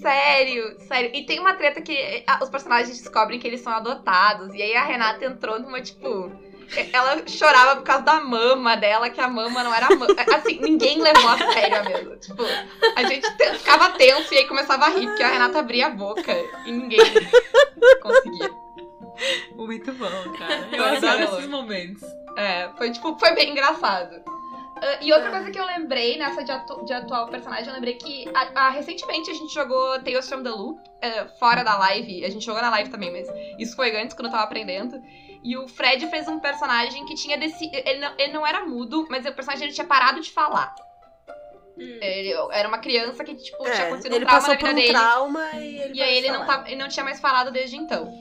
[0.00, 1.10] sério, sério.
[1.14, 4.52] E tem uma treta que os personagens descobrem que eles são adotados.
[4.54, 6.32] E aí a Renata entrou numa, tipo.
[6.92, 10.14] Ela chorava por causa da mama dela, que a mama não era a mama.
[10.34, 12.16] Assim, ninguém levou a sério a mesmo.
[12.16, 12.42] Tipo,
[12.96, 15.90] a gente te- ficava tenso e aí começava a rir, porque a Renata abria a
[15.90, 16.32] boca
[16.64, 17.00] e ninguém
[18.02, 18.50] conseguia.
[19.54, 20.68] Muito bom, cara.
[20.72, 21.36] Eu adoro bom.
[21.36, 22.02] esses momentos.
[22.36, 24.22] É, foi tipo, foi bem engraçado.
[24.84, 27.94] Ah, e outra coisa que eu lembrei nessa de, atu de atual personagem, eu lembrei
[27.94, 32.24] que a- a- recentemente a gente jogou Tales from the Loop, eh, fora da live.
[32.24, 33.28] A gente jogou na live também, mas
[33.60, 35.00] isso foi antes, quando eu tava aprendendo.
[35.42, 37.68] E o Fred fez um personagem que tinha desse.
[37.72, 40.74] Ele não, ele não era mudo, mas o personagem ele tinha parado de falar.
[41.76, 41.98] Hum.
[42.00, 44.68] Ele era uma criança que, tipo, tinha É, acontecido um ele trauma passou na por
[44.68, 44.92] vida um dele.
[44.92, 48.12] trauma e ele E aí ele não, tava, ele não tinha mais falado desde então.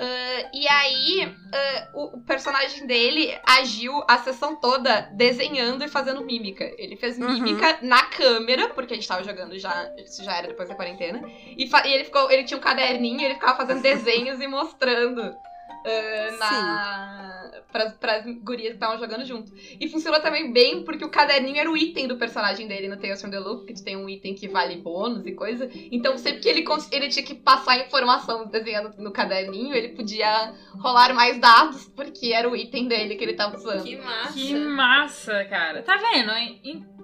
[0.00, 6.24] Ah, e aí, ah, o, o personagem dele agiu a sessão toda desenhando e fazendo
[6.24, 6.64] mímica.
[6.78, 7.28] Ele fez Uhum.
[7.32, 11.22] mímica na câmera, porque a gente tava jogando já, isso já era depois da quarentena.
[11.56, 15.36] E, e ele ficou, ele tinha um caderninho, ele ficava fazendo desenhos e mostrando.
[15.84, 19.52] Ah, na, pras, pras gurias que estavam jogando junto.
[19.80, 23.20] E funcionou também bem porque o caderninho era o item do personagem dele no Tales
[23.20, 25.68] from the Loop, que tu tem um item que vale bônus e coisa.
[25.92, 30.54] Então sempre que ele, cons- ele tinha que passar informação desenhando no caderninho, ele podia
[30.78, 33.82] rolar mais dados, porque era o item dele que ele tava usando.
[33.84, 34.32] Que massa.
[34.32, 35.82] Que massa, cara.
[35.82, 36.32] Tá vendo?
[36.32, 36.94] In- in-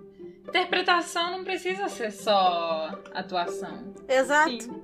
[0.48, 3.94] Interpretação não precisa ser só atuação.
[4.08, 4.50] Exato.
[4.50, 4.82] Sim.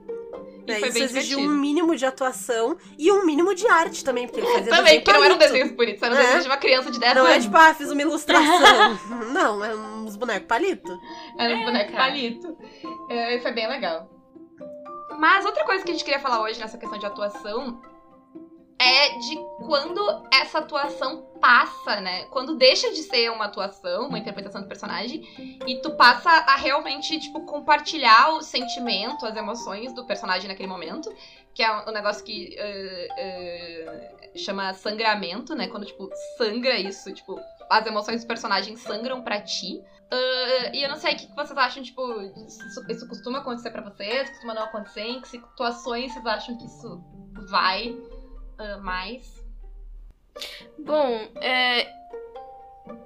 [0.67, 1.61] E É, foi isso bem exigiu um divertido.
[1.61, 5.25] mínimo de atuação e um mínimo de arte também, porque ele fazia Também, porque não
[5.25, 6.23] eram desenhos bonitos, era um É.
[6.23, 7.45] desenho de uma criança de 10 Não é anos.
[7.45, 8.99] tipo, ah, fiz uma ilustração.
[9.33, 10.99] não, é uns bonecos palito.
[11.39, 12.05] Era um É, boneco cara.
[12.05, 12.57] palito.
[13.11, 14.11] É, foi bem legal.
[15.19, 17.81] Mas outra coisa que a gente queria falar hoje nessa questão de atuação
[18.79, 20.01] é de quando
[20.33, 22.25] essa atuação passa, né?
[22.27, 25.23] Quando deixa de ser uma atuação, uma interpretação do personagem,
[25.67, 31.11] e tu passa a realmente, tipo, compartilhar o sentimento, as emoções do personagem naquele momento.
[31.55, 35.69] Que é um negócio que eh, eh, chama sangramento, né?
[35.69, 39.83] Quando, tipo, sangra isso, tipo, as emoções dos personagens sangram pra ti.
[40.11, 42.03] Ah, e eu não sei o que vocês acham, tipo,
[42.47, 46.67] isso, isso costuma acontecer pra vocês, costuma não acontecer, em que situações vocês acham que
[46.67, 47.03] isso
[47.49, 47.97] vai
[48.59, 49.43] ah, mais?
[50.79, 51.95] Bom, é.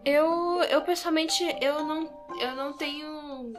[0.05, 2.11] Eu, eu pessoalmente, eu não,
[2.41, 3.53] eu não tenho.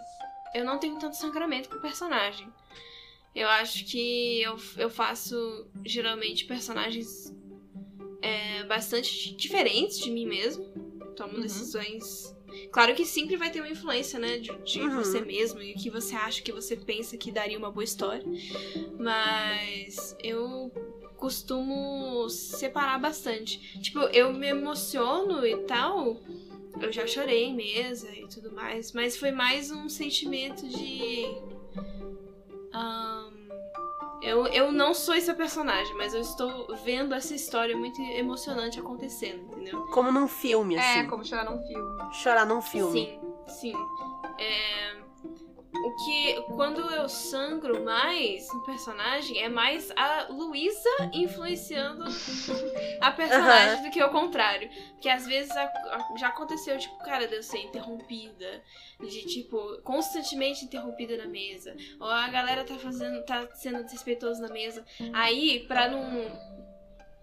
[0.54, 2.48] Eu não tenho tanto sangramento com o personagem.
[3.34, 5.36] Eu acho que eu, eu faço
[5.86, 7.34] geralmente personagens
[8.22, 10.66] é, bastante diferentes de mim mesmo.
[11.16, 11.42] Tomo Uhum.
[11.42, 12.36] decisões.
[12.72, 14.38] Claro que sempre vai ter uma influência, né?
[14.40, 14.96] De, de Uhum.
[14.96, 18.24] você mesmo e o que você acha, que você pensa que daria uma boa história.
[19.00, 20.70] Mas eu
[21.22, 23.80] costumo separar bastante.
[23.80, 26.18] Tipo, eu me emociono e tal.
[26.82, 28.92] Eu já chorei em mesa e tudo mais.
[28.92, 31.26] Mas foi mais um sentimento de.
[32.74, 33.32] ahn,
[34.24, 39.44] eu, eu não sou esse personagem, mas eu estou vendo essa história muito emocionante acontecendo,
[39.44, 39.80] entendeu?
[39.88, 41.00] Como num filme, assim.
[41.00, 42.14] É, como chorar num filme.
[42.14, 43.20] Chorar num filme.
[43.48, 43.74] Sim, sim.
[44.40, 45.01] É,
[45.86, 46.42] o que.
[46.56, 52.04] Quando eu sangro mais no personagem, é mais a Luísa influenciando
[53.02, 54.70] a personagem do que o contrário.
[54.94, 58.62] Porque às vezes a- a- já aconteceu, tipo, cara, de eu ser interrompida.
[59.00, 61.76] De, tipo, constantemente interrompida na mesa.
[62.00, 63.24] Ou a galera tá fazendo.
[63.26, 64.86] tá sendo desrespeitoso na mesa.
[65.14, 66.32] Aí, pra não.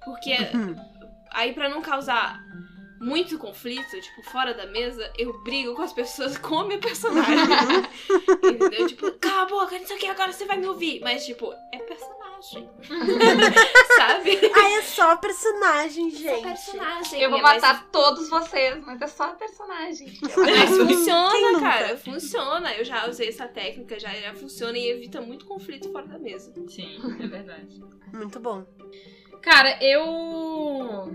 [0.05, 0.75] Porque Uhum.
[1.31, 2.41] Aí, pra não causar
[3.01, 7.37] muito conflito, tipo, fora da mesa, eu brigo com as pessoas com a minha personagem.
[8.45, 8.87] Entendeu?
[8.89, 11.01] Tipo, cala a boca, não sei o que, agora você vai me ouvir.
[11.01, 12.19] Mas, tipo, é personagem.
[13.97, 14.39] Sabe?
[14.55, 16.43] Ah, é só personagem, É gente.
[16.43, 17.21] personagem.
[17.21, 20.13] Eu vou é mais- matar todos vocês, mas é só personagem.
[20.23, 21.97] Mas funciona, cara.
[21.97, 22.73] Funciona.
[22.75, 26.53] Eu já usei essa técnica, já, já funciona e evita muito conflito fora da mesa.
[26.69, 27.81] Sim, é verdade.
[28.13, 28.65] Muito bom.
[29.43, 31.13] Cara, eu.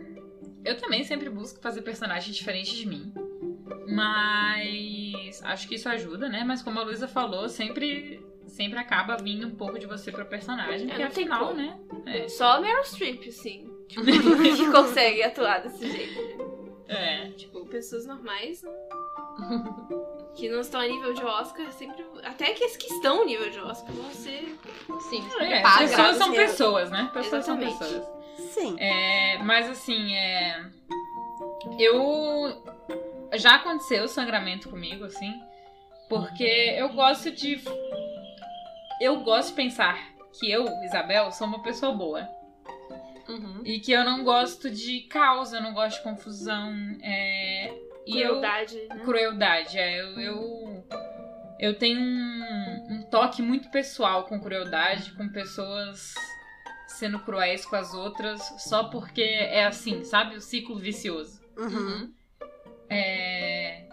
[0.66, 3.12] Eu também sempre busco fazer personagens diferentes de mim.
[3.88, 6.44] Mas acho que isso ajuda, né?
[6.46, 10.88] Mas como a Luísa falou, sempre, sempre acaba vindo um pouco de você pro personagem,
[10.88, 11.58] É, porque tem afinal, como.
[11.58, 11.80] né?
[12.06, 12.28] É.
[12.28, 13.70] Só a Meryl Streep, sim.
[13.88, 14.04] Tipo,
[14.56, 16.84] que consegue atuar desse jeito.
[16.88, 17.30] é.
[17.32, 18.74] Tipo, pessoas normais não-
[20.36, 22.04] que não estão a nível de Oscar, sempre.
[22.24, 24.56] Até que as que estão a nível de Oscar vão ser.
[25.10, 27.10] Sim, É, pessoas são pessoas, né?
[27.14, 27.78] Pessoas Exatamente.
[27.78, 28.23] são pessoas.
[28.38, 28.76] Sim.
[28.80, 30.66] É, mas assim, é.
[31.80, 32.64] Eu.
[33.36, 35.34] Já aconteceu sangramento comigo, assim.
[36.10, 37.62] Porque eu gosto de.
[39.02, 39.98] Eu gosto de pensar
[40.40, 42.28] que eu, Isabel, sou uma pessoa boa.
[43.28, 43.62] Uhum.
[43.66, 46.74] E que eu não gosto de caos, eu não gosto de confusão.
[47.02, 47.74] É,
[48.06, 49.02] e eu, Crueldade, né?
[49.04, 49.78] crueldade.
[49.78, 50.88] É, eu, eu,
[51.60, 56.14] eu tenho um, um toque muito pessoal com crueldade, com pessoas
[57.04, 60.38] sendo cruéis com as outras, só porque é assim, sabe?
[60.38, 61.42] O ciclo vicioso.
[61.58, 62.14] Uhum.
[62.90, 63.86] É,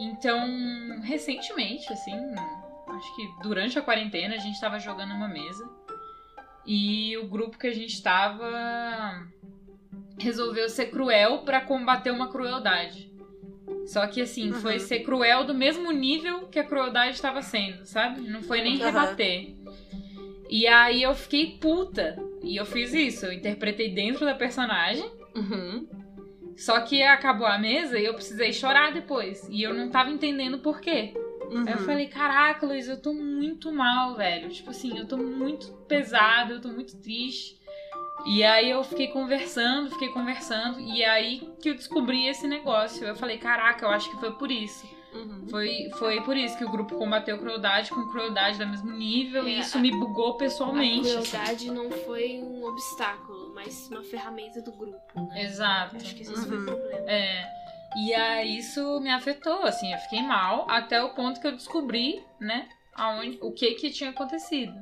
[0.00, 2.12] Então, recentemente, assim,
[2.88, 5.64] acho que durante a quarentena, a gente tava jogando uma mesa.
[6.66, 8.48] E o grupo que a gente tava
[10.18, 13.12] resolveu ser cruel pra combater uma crueldade.
[13.86, 14.78] Só que assim, foi Uhum.
[14.80, 18.20] ser cruel do mesmo nível que a crueldade estava sendo, sabe?
[18.22, 18.86] Não foi nem Aham.
[18.86, 19.54] rebater.
[20.48, 22.16] E aí eu fiquei puta.
[22.42, 25.10] E eu fiz isso, eu interpretei dentro da personagem.
[25.34, 25.88] Uhum.
[26.56, 29.48] Só que acabou a mesa e eu precisei chorar depois.
[29.50, 31.14] E eu não tava entendendo por quê.
[31.50, 31.64] Uhum.
[31.66, 34.48] Aí eu falei, caraca, Luiz, eu tô muito mal, velho.
[34.50, 37.58] Tipo assim, eu tô muito pesada, eu tô muito triste.
[38.26, 40.80] E aí eu fiquei conversando, fiquei conversando.
[40.80, 43.06] E aí que eu descobri esse negócio.
[43.06, 44.86] Eu falei, caraca, eu acho que foi por isso.
[45.12, 45.46] Uhum.
[45.50, 49.44] Foi, foi por isso que o grupo combateu crueldade com crueldade do mesmo nível.
[49.46, 51.08] É, e isso a- me bugou A pessoalmente.
[51.10, 51.30] assim.
[51.30, 55.42] crueldade não foi um obstáculo, mas uma ferramenta do grupo, né?
[55.42, 55.96] Exato.
[55.96, 56.62] Acho que esse foi Uhum.
[56.62, 57.10] o problema.
[57.10, 57.60] É.
[57.96, 62.22] E aí isso me afetou, assim, eu fiquei mal até o ponto que eu descobri,
[62.40, 64.72] né, aonde, o que que tinha acontecido.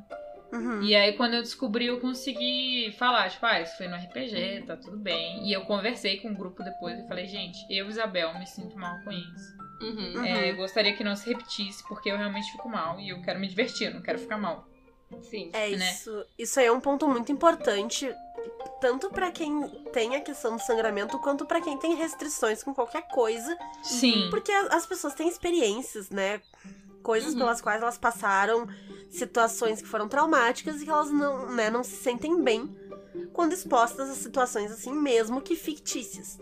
[0.53, 0.83] Uhum.
[0.83, 4.77] E aí quando eu descobri, eu consegui falar, tipo, ah, isso foi no RPG, tá
[4.77, 5.47] tudo bem.
[5.47, 8.99] E eu conversei com o grupo depois e falei, gente, eu Isabel me sinto mal
[9.05, 9.59] com isso.
[9.81, 10.17] Uhum.
[10.17, 10.25] Uhum.
[10.25, 13.39] É, eu gostaria que não se repetisse, porque eu realmente fico mal e eu quero
[13.39, 14.67] me divertir, eu não quero ficar mal.
[15.23, 15.51] Sim.
[15.53, 15.91] É né?
[15.91, 16.25] isso.
[16.39, 18.13] Isso aí é um ponto muito importante,
[18.81, 23.09] tanto pra quem tem a questão do sangramento, quanto pra quem tem restrições com qualquer
[23.09, 24.29] coisa, Sim.
[24.31, 26.41] porque as pessoas têm experiências, né?
[27.03, 27.39] Coisas Uhum.
[27.41, 28.67] pelas quais elas passaram,
[29.11, 32.75] situações que foram traumáticas e que elas não, né, não se sentem bem
[33.33, 36.39] quando expostas a situações assim, mesmo que fictícias.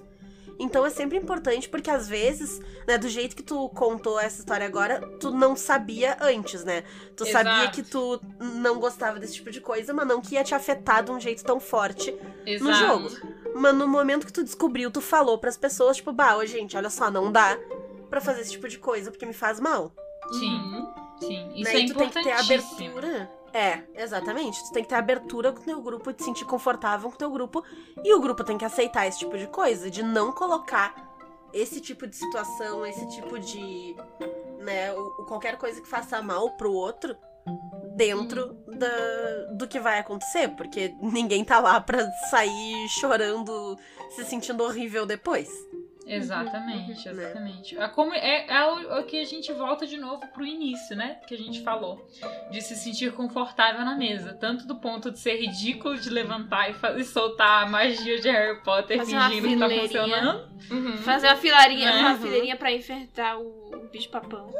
[0.59, 4.67] Então é sempre importante porque às vezes, né, do jeito que tu contou essa história
[4.67, 6.83] agora, tu não sabia antes, né?
[7.15, 7.45] Tu Exato.
[7.47, 11.05] sabia que tu não gostava desse tipo de coisa, mas não que ia te afetar
[11.05, 12.65] de um jeito tão forte Exato.
[12.65, 13.11] no jogo.
[13.55, 16.89] Mas no momento que tu descobriu, tu falou pras pessoas, tipo, bah, ô, gente, olha
[16.91, 17.59] só, não dá
[18.09, 19.93] pra fazer esse tipo de coisa porque me faz mal.
[20.33, 20.57] Sim.
[20.57, 21.07] Uhum.
[21.21, 21.53] Sim.
[21.55, 21.83] Isso né?
[21.83, 22.99] é tu tem que ter importantíssimo.
[22.99, 23.37] abertura.
[23.53, 24.63] É, exatamente.
[24.65, 27.31] Tu tem que ter abertura com o teu grupo te sentir confortável com o teu
[27.31, 27.65] grupo.
[28.05, 31.17] E o grupo tem que aceitar esse tipo de coisa, de não colocar
[31.53, 33.97] esse tipo de situação, esse tipo de.
[34.59, 37.17] né, o, qualquer coisa que faça mal pro outro
[37.95, 40.49] dentro da, do que vai acontecer.
[40.49, 43.79] Porque ninguém tá lá pra sair chorando,
[44.11, 45.49] se sentindo horrível depois.
[46.07, 47.15] Exatamente, Uhum.
[47.15, 47.79] exatamente.
[47.79, 51.17] É, como, é, é o, o que a gente volta de novo pro início, né?
[51.27, 52.07] Que a gente falou.
[52.51, 54.33] De se sentir confortável na mesa.
[54.35, 58.31] Tanto do ponto de ser ridículo de levantar e, fa- e soltar a magia de
[58.31, 60.57] Harry Potter Fazer fingindo que tá funcionando.
[60.71, 60.97] Uhum.
[60.99, 61.99] Fazer uma filarinha, Uhum.
[62.01, 64.51] uma fileirinha pra enfrentar o, o bicho papão.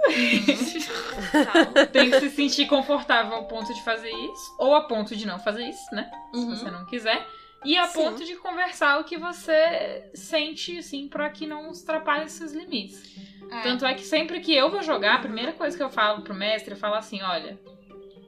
[1.33, 1.87] Tal.
[1.93, 4.57] Tem que se sentir confortável ao ponto de fazer isso.
[4.59, 6.11] Ou a ponto de não fazer isso, né?
[6.35, 6.55] Uhum.
[6.55, 7.27] Se você não quiser.
[7.65, 8.03] E a Sim.
[8.03, 13.17] ponto de conversar o que você sente, assim, pra que não ultrapasse seus limites.
[13.51, 13.63] É.
[13.63, 16.35] Tanto é que sempre que eu vou jogar, a primeira coisa que eu falo pro
[16.35, 17.59] mestre é falar assim: olha,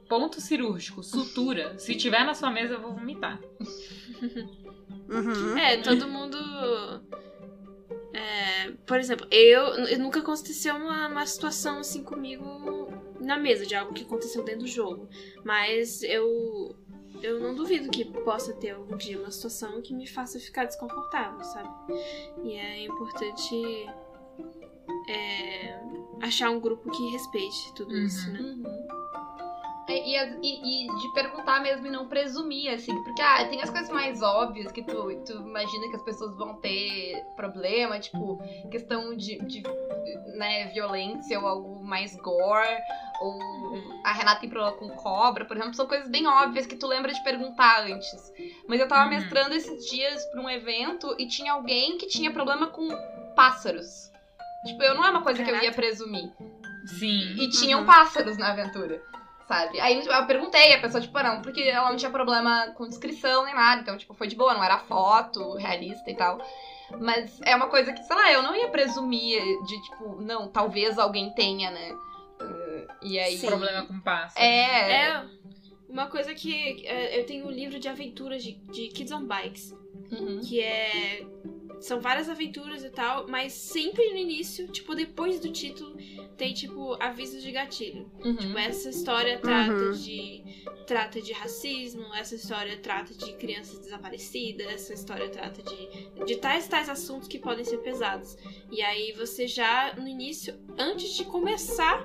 [0.07, 1.77] ponto cirúrgico, sutura.
[1.77, 3.39] Se tiver na sua mesa, eu vou vomitar.
[5.09, 5.57] Uhum.
[5.57, 6.37] É, todo mundo.
[8.13, 13.75] é, por exemplo, eu, eu nunca aconteceu uma, uma situação assim comigo na mesa, de
[13.75, 15.09] algo que aconteceu dentro do jogo.
[15.43, 16.75] Mas eu.
[17.21, 21.43] Eu não duvido que possa ter algum dia uma situação que me faça ficar desconfortável,
[21.43, 21.69] sabe?
[22.43, 23.55] E é importante
[25.09, 25.79] é,
[26.21, 28.05] achar um grupo que respeite tudo Uhum.
[28.05, 28.39] isso, né?
[28.39, 28.87] Uhum.
[29.89, 33.71] E, e e- e de perguntar mesmo e não presumir, assim, porque ah, tem as
[33.71, 38.39] coisas mais óbvias que tu, tu imagina que as pessoas vão ter problema, tipo,
[38.69, 39.63] questão de, de
[40.37, 42.77] né, violência ou algo mais gore,
[43.19, 43.39] ou
[44.03, 47.11] a Renata tem problema com cobra, por exemplo, são coisas bem óbvias que tu lembra
[47.13, 48.19] de perguntar antes.
[48.67, 49.09] Mas eu tava Uhum.
[49.09, 52.87] mestrando esses dias pra um evento e tinha alguém que tinha problema com
[53.35, 54.09] pássaros.
[54.65, 56.29] Tipo, eu não é uma coisa que eu ia presumir.
[56.85, 57.35] Sim.
[57.37, 57.85] E tinham Uhum.
[57.85, 59.01] pássaros na aventura,
[59.47, 59.79] sabe?
[59.79, 63.53] Aí eu perguntei, a pessoa, tipo, não, porque ela não tinha problema com descrição nem
[63.53, 66.39] nada, então, tipo, foi de boa, não era foto realista e tal.
[66.99, 70.97] Mas é uma coisa que, sei lá, eu não ia presumir de, tipo, não, talvez
[70.97, 71.95] alguém tenha, né?
[73.01, 73.37] E aí.
[73.37, 73.47] Sim.
[73.47, 74.43] Problema com pássaro.
[74.45, 75.05] É.
[75.07, 75.25] É
[75.87, 79.73] uma coisa que é, eu tenho um livro de aventuras de, de Kids on Bikes.
[80.11, 80.39] Uhum.
[80.39, 81.23] que é
[81.79, 85.95] são várias aventuras e tal, mas sempre no início, tipo depois do título,
[86.35, 88.11] tem tipo avisos de gatilho.
[88.23, 88.35] Uhum.
[88.35, 89.91] Tipo, essa história trata Uhum.
[89.91, 90.43] de
[90.85, 96.67] trata de racismo, essa história trata de crianças desaparecidas, essa história trata de de tais
[96.67, 98.35] tais assuntos que podem ser pesados.
[98.71, 102.03] E aí você já no início, antes de começar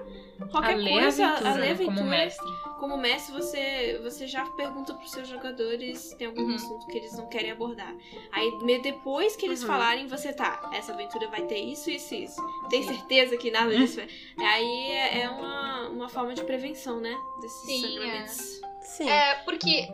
[0.51, 2.53] qualquer a ler coisa, a aventura, a ler a como aventura, mestre.
[2.79, 6.55] como mestre, você, você já pergunta pros seus jogadores se tem algum Uhum.
[6.55, 7.95] assunto que eles não querem abordar.
[8.33, 9.67] Aí, me- depois que eles Uhum.
[9.69, 12.41] falarem, você tá, essa aventura vai ter isso, isso e isso.
[12.69, 14.09] Tem certeza que nada disso vai...
[14.39, 17.17] Aí é, é uma, uma forma de prevenção, né?
[17.41, 18.61] Desses Sim, sangramentos.
[18.83, 19.09] Sim.
[19.09, 19.89] É, porque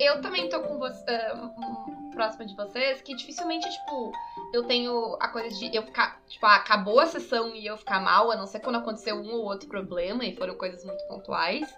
[0.00, 1.77] eu, eu também tô com você, um,
[2.18, 4.10] próxima de vocês, que dificilmente, tipo,
[4.52, 8.00] eu tenho a coisa de eu ficar, tipo, ah, acabou a sessão e eu ficar
[8.00, 11.72] mal, a não ser quando aconteceu um ou outro problema, e foram coisas muito pontuais.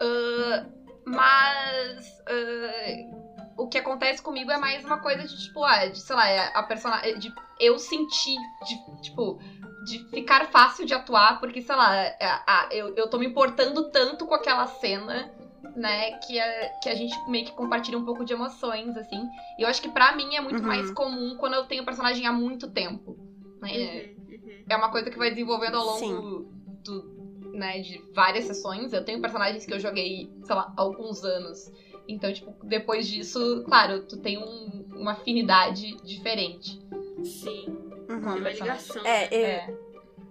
[0.00, 0.64] Ah,
[1.04, 6.16] mas ah, o que acontece comigo é mais uma coisa de, tipo, ah, de, sei
[6.16, 7.18] lá, é a personagem.
[7.18, 9.38] De eu sentir, de, tipo,
[9.84, 12.16] de ficar fácil de atuar, porque, sei lá, é,
[12.46, 15.30] a- eu, eu tô me importando tanto com aquela cena,
[15.76, 19.28] né, que a, que a gente meio que compartilha um pouco de emoções, assim.
[19.58, 20.66] E eu acho que pra mim é muito Uhum.
[20.66, 23.16] mais comum quando eu tenho personagem há muito tempo.
[23.60, 24.12] Né?
[24.28, 24.64] Uhum, uhum.
[24.68, 26.48] É uma coisa que vai desenvolvendo ao longo
[26.84, 28.92] do, né, de várias sessões.
[28.92, 31.72] Eu tenho personagens que eu joguei, sei lá, há alguns anos.
[32.06, 36.80] Então, tipo, depois disso, claro, tu tem um- uma afinidade diferente.
[37.22, 37.66] Sim,
[38.08, 38.14] Uhum.
[38.14, 39.04] é uma ligação.
[39.04, 39.78] É, eu, É.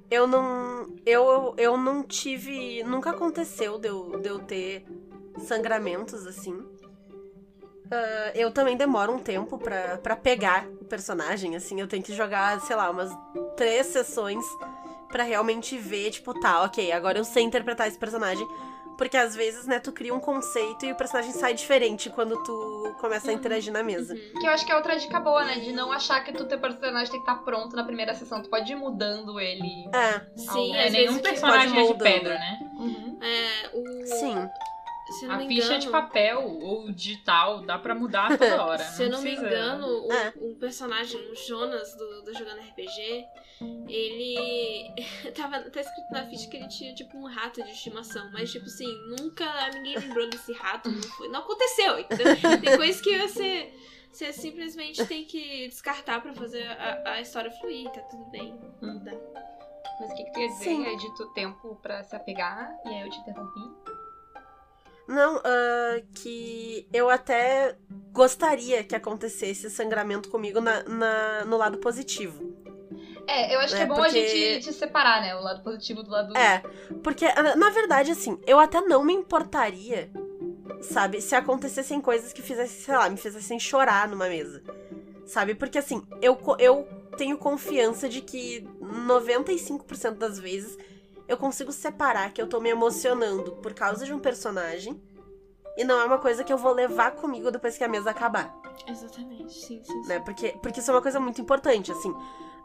[0.09, 0.95] eu não.
[1.05, 2.83] Eu, eu não tive.
[2.83, 4.85] Nunca aconteceu de eu, de eu ter
[5.39, 6.57] sangramentos assim.
[7.91, 11.79] Ah, eu também demoro um tempo pra, pra pegar o personagem, assim.
[11.79, 13.11] Eu tenho que jogar, sei lá, umas
[13.55, 14.45] três sessões
[15.09, 18.45] pra realmente ver, tipo, tá, ok, agora eu sei interpretar esse personagem.
[18.97, 22.95] Porque às vezes, né, tu cria um conceito e o personagem sai diferente quando tu
[22.99, 24.15] começa a interagir na mesa.
[24.15, 24.39] Uhum.
[24.39, 25.59] Que eu acho que é outra dica boa, né?
[25.59, 28.41] De não achar que tu teu personagem tem que estar pronto na primeira sessão.
[28.41, 29.87] Tu pode ir mudando ele.
[29.93, 32.59] É, Sim, É, nenhum personagem é de pedra, né?
[32.79, 33.19] Uhum.
[33.21, 34.05] é, o...
[34.07, 34.49] sim.
[35.23, 38.83] Não A me ficha engano, de papel ou digital dá pra mudar toda hora.
[38.83, 40.33] Se eu não me engano, o, É.
[40.35, 43.25] o personagem, o Jonas do, do Jogando RPG,
[43.87, 44.93] ele.
[45.35, 48.29] tava até escrito na ficha que ele tinha tipo um rato de estimação.
[48.33, 48.87] Mas, tipo assim,
[49.17, 50.89] nunca ninguém lembrou desse rato.
[50.91, 52.25] Não, foi, não aconteceu, entendeu?
[52.61, 53.73] Tem coisas que você.
[54.11, 58.51] Você simplesmente tem que descartar pra fazer a, a história fluir, tá tudo bem.
[58.81, 59.11] Muda.
[59.99, 60.63] Mas o que, que tu ia dizer?
[60.63, 60.85] Sim.
[60.87, 63.59] É de tu tempo pra se apegar e aí eu te interrompi.
[65.07, 67.75] Não, ah, que eu até
[68.11, 72.55] gostaria que acontecesse sangramento comigo na, na- no lado positivo.
[73.27, 75.35] É, eu acho que É, é bom porque- a gente te separar, né?
[75.35, 76.35] O lado positivo do lado.
[76.37, 76.59] É,
[77.03, 80.09] porque, na na verdade, assim, eu até não me importaria,
[80.81, 84.63] sabe, se acontecessem coisas que fizessem, sei lá, me fizessem chorar numa mesa.
[85.25, 85.55] Sabe?
[85.55, 86.87] Porque, assim, eu, eu
[87.17, 90.77] tenho confiança de que 95% das vezes
[91.27, 95.01] eu consigo separar que eu tô me emocionando por causa de um personagem
[95.77, 98.55] e não é uma coisa que eu vou levar comigo depois que a mesa acabar
[98.87, 100.03] Exatamente, sim, sim.
[100.03, 100.07] sim.
[100.07, 100.19] né?
[100.19, 102.13] Porque, porque isso é uma coisa muito importante, assim.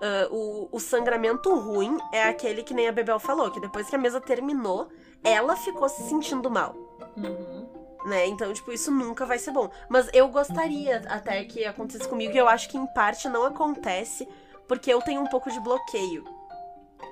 [0.01, 3.95] Ah, o, o sangramento ruim é aquele que nem a Bebel falou, que depois que
[3.97, 4.89] a mesa terminou,
[5.25, 6.75] ela ficou se sentindo mal,
[7.17, 7.69] Uhum.
[8.07, 8.27] né?
[8.27, 9.71] Então, tipo, isso nunca vai ser bom.
[9.89, 14.29] Mas eu gostaria até que acontecesse comigo, e eu acho que em parte não acontece,
[14.67, 16.25] porque eu tenho um pouco de bloqueio.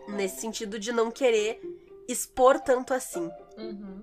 [0.08, 1.60] Nesse sentido de não querer
[2.08, 3.30] expor tanto assim.
[3.56, 4.02] Uhum.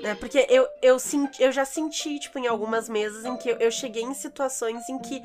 [0.00, 0.14] né?
[0.16, 3.70] Porque eu, eu, senti, eu já senti, tipo, em algumas mesas em que eu, eu
[3.70, 5.22] cheguei em situações em que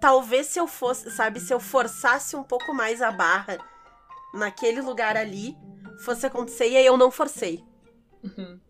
[0.00, 3.58] talvez se eu fosse, sabe, se eu forçasse um pouco mais a barra
[4.34, 5.56] naquele lugar ali,
[6.04, 7.64] fosse acontecer e aí eu não forcei.
[8.22, 8.60] Uhum.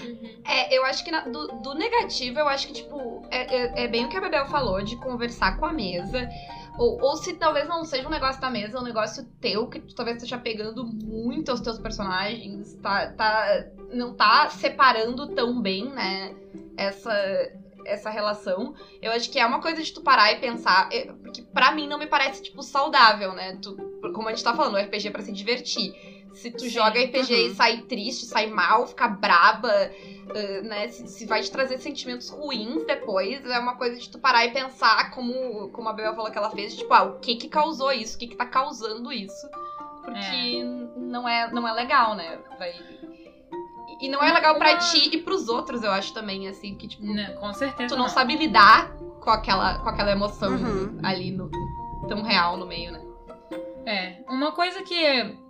[0.00, 0.42] Uhum.
[0.44, 3.88] É, eu acho que na- do, do negativo, eu acho que, tipo, é, é- é
[3.88, 6.28] bem o que a Bebel falou, de conversar com a mesa.
[6.78, 9.80] Ou, ou se talvez não seja um negócio da mesa, é um negócio teu, que
[9.80, 15.88] tu talvez esteja pegando muito aos teus personagens, tá, tá, não tá separando tão bem,
[15.88, 16.34] né,
[16.76, 17.12] essa,
[17.84, 18.74] essa relação.
[19.00, 21.88] Eu acho que é uma coisa de tu parar e pensar, é, porque pra mim
[21.88, 23.74] não me parece, tipo, saudável, né, tu,
[24.12, 26.15] como a gente tá falando, o RPG é pra se divertir.
[26.36, 26.68] Se tu Sim.
[26.70, 27.54] joga RPG e Uhum.
[27.54, 29.90] sai triste, sai mal, fica braba,
[30.26, 34.18] Uh, né, se, se vai te trazer sentimentos ruins depois, é uma coisa de tu
[34.18, 37.36] parar e pensar como, como a Bebel falou que ela fez, tipo, ah, o que
[37.36, 38.16] que causou isso?
[38.16, 39.48] O que que tá causando isso?
[40.04, 40.64] Porque
[40.96, 42.40] não, é, não é legal, né?
[42.58, 42.74] Vai...
[44.00, 46.88] E não é legal pra uma- ti e pros outros, eu acho também, assim, que,
[46.88, 47.94] tipo, Né, com certeza.
[47.94, 50.98] tu não sabe lidar com aquela, com aquela emoção Uhum.
[51.04, 51.48] ali no,
[52.08, 53.00] tão real no meio, né?
[53.86, 54.96] É, uma coisa que,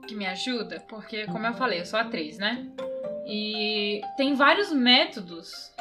[0.06, 2.66] que me ajuda, porque, como eu falei, eu sou atriz, né?
[3.26, 5.72] E tem vários métodos,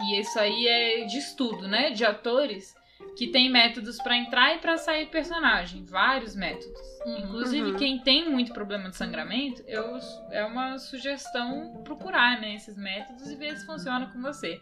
[0.00, 1.90] e isso aí é de estudo, né?
[1.90, 2.74] De atores,
[3.16, 5.84] que tem métodos pra entrar e pra sair personagem.
[5.84, 6.80] Vários métodos.
[7.06, 7.76] Inclusive, Uhum.
[7.76, 9.98] quem tem muito problema de sangramento, eu,
[10.30, 14.60] é uma sugestão procurar né, esses métodos e ver se funciona com você.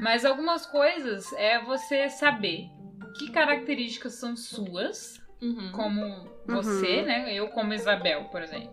[0.00, 2.68] Mas algumas coisas é você saber
[3.18, 5.72] que características são suas Uhum.
[5.72, 7.04] como você, Uhum.
[7.04, 7.32] né?
[7.34, 8.72] Eu como Isabel, por exemplo.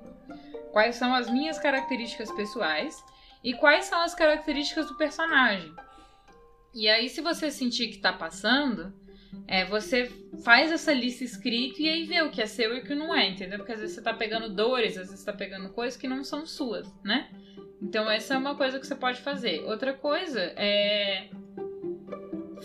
[0.71, 3.03] Quais são as minhas características pessoais
[3.43, 5.73] e quais são as características do personagem.
[6.73, 8.93] E aí, se você sentir que tá passando,
[9.47, 10.09] é, você
[10.43, 13.13] faz essa lista escrita e aí vê o que é seu e o que não
[13.13, 13.59] é, entendeu?
[13.59, 16.23] Porque às vezes você tá pegando dores, às vezes você tá pegando coisas que não
[16.23, 17.29] são suas, né?
[17.81, 19.63] Então essa é uma coisa que você pode fazer.
[19.65, 21.29] Outra coisa é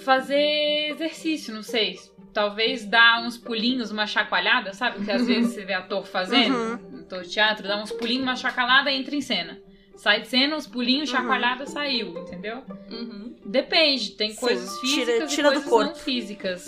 [0.04, 1.98] fazer exercício, não sei.
[2.36, 5.02] Talvez dar uns pulinhos, uma chacoalhada, sabe?
[5.02, 7.00] Que às vezes você vê ator fazendo, Uhum.
[7.00, 9.58] ator de teatro, dá uns pulinhos, uma chacoalhada e entra em cena.
[9.96, 11.16] Sai de cena, uns pulinhos, Uhum.
[11.16, 12.62] chacoalhada, saiu, entendeu?
[12.90, 13.36] Uhum.
[13.46, 15.88] Depende, tem Sim, coisas tira- físicas tira e do coisas corpo.
[15.92, 16.66] não físicas.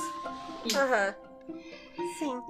[0.75, 1.14] Aham.
[2.19, 2.41] Sim.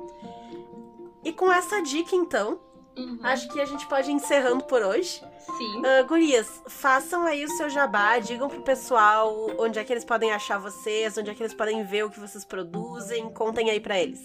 [1.25, 2.61] E com essa dica, então,
[2.97, 3.19] Uhum.
[3.25, 5.21] acho que a gente pode ir encerrando por hoje.
[5.57, 5.82] Sim.
[5.84, 10.32] Ah, gurias, façam aí o seu jabá, digam pro pessoal onde é que eles podem
[10.32, 13.99] achar vocês, onde é que eles podem ver o que vocês produzem, contem aí pra
[13.99, 14.22] eles.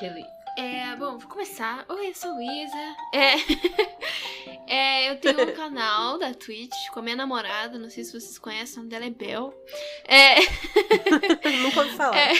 [0.00, 0.36] Beleza.
[0.56, 1.84] É, bom, vou começar.
[1.86, 2.96] Oi, eu sou Luísa.
[3.12, 3.34] É,
[4.74, 8.38] é, eu tenho um canal da Twitch com a minha namorada, não sei se vocês
[8.38, 9.52] conhecem, o nome dela é Bel.
[10.06, 10.36] É,
[11.62, 12.16] Nunca ouvi falar.
[12.16, 12.32] É.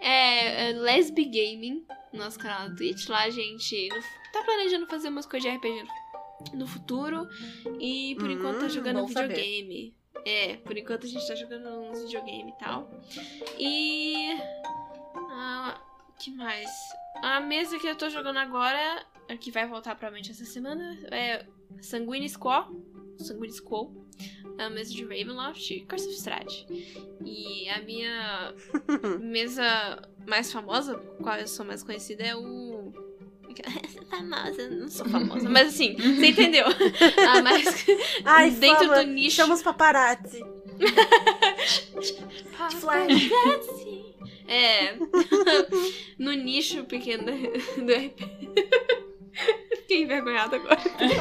[0.00, 3.08] é, é Lesbi Gaming, nosso canal da Twitch.
[3.08, 3.88] Lá a gente
[4.32, 6.03] tá planejando fazer umas coisas de RPG no,
[6.52, 7.28] no futuro.
[7.80, 9.34] E por Hum, enquanto tá jogando bom saber.
[9.34, 9.94] videogame.
[10.24, 12.90] É, por enquanto a gente tá jogando uns videogame e tal.
[13.58, 14.28] E.
[15.30, 15.80] Ah,
[16.18, 16.70] que mais?
[17.22, 19.04] A mesa que eu tô jogando agora,
[19.40, 21.46] que vai voltar provavelmente essa semana, é
[21.80, 22.70] Sanguine Squall,
[23.18, 23.92] Sanguine Squall,
[24.58, 26.66] a mesa de Ravenloft, Curse of Strahd.
[27.24, 28.54] E a minha
[29.20, 32.92] mesa mais famosa, por qual eu sou mais conhecida, é o.
[34.10, 36.66] Famosa, eu não sou famosa, mas assim, você entendeu?
[37.28, 37.86] A mais.
[38.24, 39.36] Ai, dentro fama, do nicho.
[39.36, 40.44] Chama os paparazzi.
[42.56, 44.04] Paparazzi.
[44.46, 44.94] É.
[46.18, 49.13] no nicho pequeno do RP.
[49.76, 50.80] Fiquei envergonhada agora.
[50.80, 51.14] Enfim,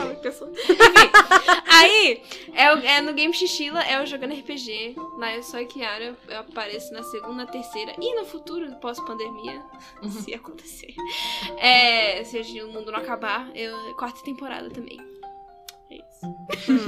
[1.68, 4.95] aí, é, é no Game Xixila, é eu jogando RPG.
[5.18, 9.61] Lá eu sou a Kiara, eu apareço na segunda, terceira e no futuro, pós-pandemia,
[10.09, 10.93] se acontecer.
[11.57, 14.99] É, se o mundo não acabar, eu quarta temporada também.
[15.89, 16.26] É isso.
[16.26, 16.86] Hum,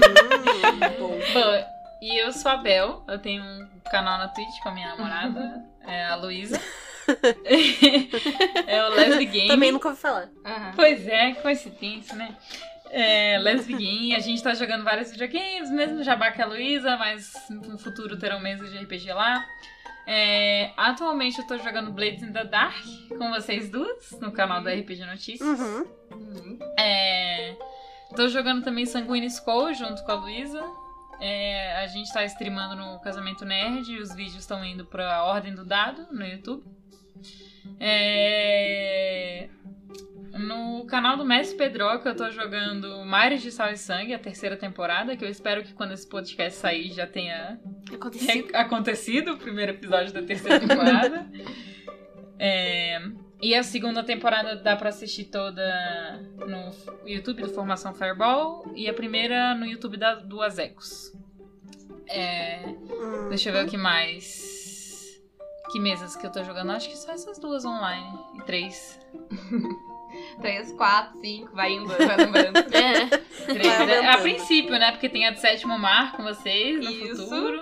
[1.00, 1.16] bom.
[1.36, 4.90] Bom, e eu sou a Bel, eu tenho um canal na Twitch com a minha
[4.96, 6.62] namorada, é a Luísa.
[8.68, 9.48] é o Leslie Game.
[9.48, 10.30] Também nunca ouvi falar.
[10.44, 10.74] Aham.
[10.76, 12.36] Pois é, coincidência, né?
[12.90, 17.34] É, Leslie Game, a gente tá jogando vários videogames, mesmo jabá que a Luísa, mas
[17.50, 19.46] no futuro terão mesas de RPG lá.
[20.08, 24.70] É, atualmente eu tô jogando Blades in the Dark com vocês duas, no canal do
[24.70, 25.42] RPG Notícias.
[25.42, 25.86] Uhum.
[26.12, 26.60] Uhum.
[26.78, 27.56] É,
[28.16, 30.64] tô jogando também Sanguine Skull junto com a Luísa.
[31.20, 35.56] É, a gente tá streamando no Casamento Nerd e os vídeos estão indo pra Ordem
[35.56, 36.64] do Dado no YouTube.
[37.80, 39.48] É,
[40.34, 44.56] no canal do Mestre Pedroca eu tô jogando Mares de Sal e Sangue, a terceira
[44.58, 47.60] temporada, que eu espero que quando esse podcast sair já tenha
[47.94, 48.48] Aconteceu.
[48.54, 51.26] é acontecido o primeiro episódio da terceira temporada.
[52.38, 53.02] É,
[53.42, 56.72] e a segunda temporada dá pra assistir toda no
[57.08, 61.14] YouTube do Formação Fireball e a primeira no YouTube da, do Azecos.
[62.08, 63.30] É, Hum.
[63.30, 64.55] deixa eu ver o que mais.
[65.76, 66.72] Que mesas que eu tô jogando?
[66.72, 68.18] Acho que só essas duas online.
[68.36, 68.98] E três.
[70.40, 72.58] Três, quatro, cinco, vai indo, vai lembrando.
[72.74, 73.08] É.
[73.44, 74.10] Três Vai né?
[74.10, 74.92] a princípio, né?
[74.92, 77.24] Porque tem a de sétimo mar com vocês no Isso.
[77.24, 77.62] futuro.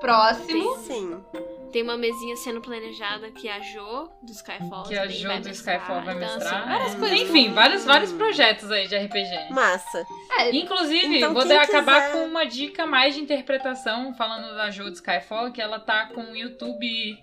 [0.00, 0.76] Próximo.
[0.78, 1.24] Sim.
[1.72, 4.82] Tem uma mesinha sendo planejada que a Jo do Skyfall.
[4.84, 5.50] Que a Jo vai do.
[5.50, 6.58] Skyfall vai Então, mestrar.
[6.60, 6.98] Assim, várias É.
[6.98, 7.20] coisas.
[7.20, 9.52] Enfim, vários, vários projetos aí de RPG.
[9.52, 10.04] Massa.
[10.38, 14.84] É, Inclusive, Então, vou acabar quiser- com uma dica mais de interpretação, falando da Jo
[14.90, 17.16] de Skyfall, que ela tá com o YouTube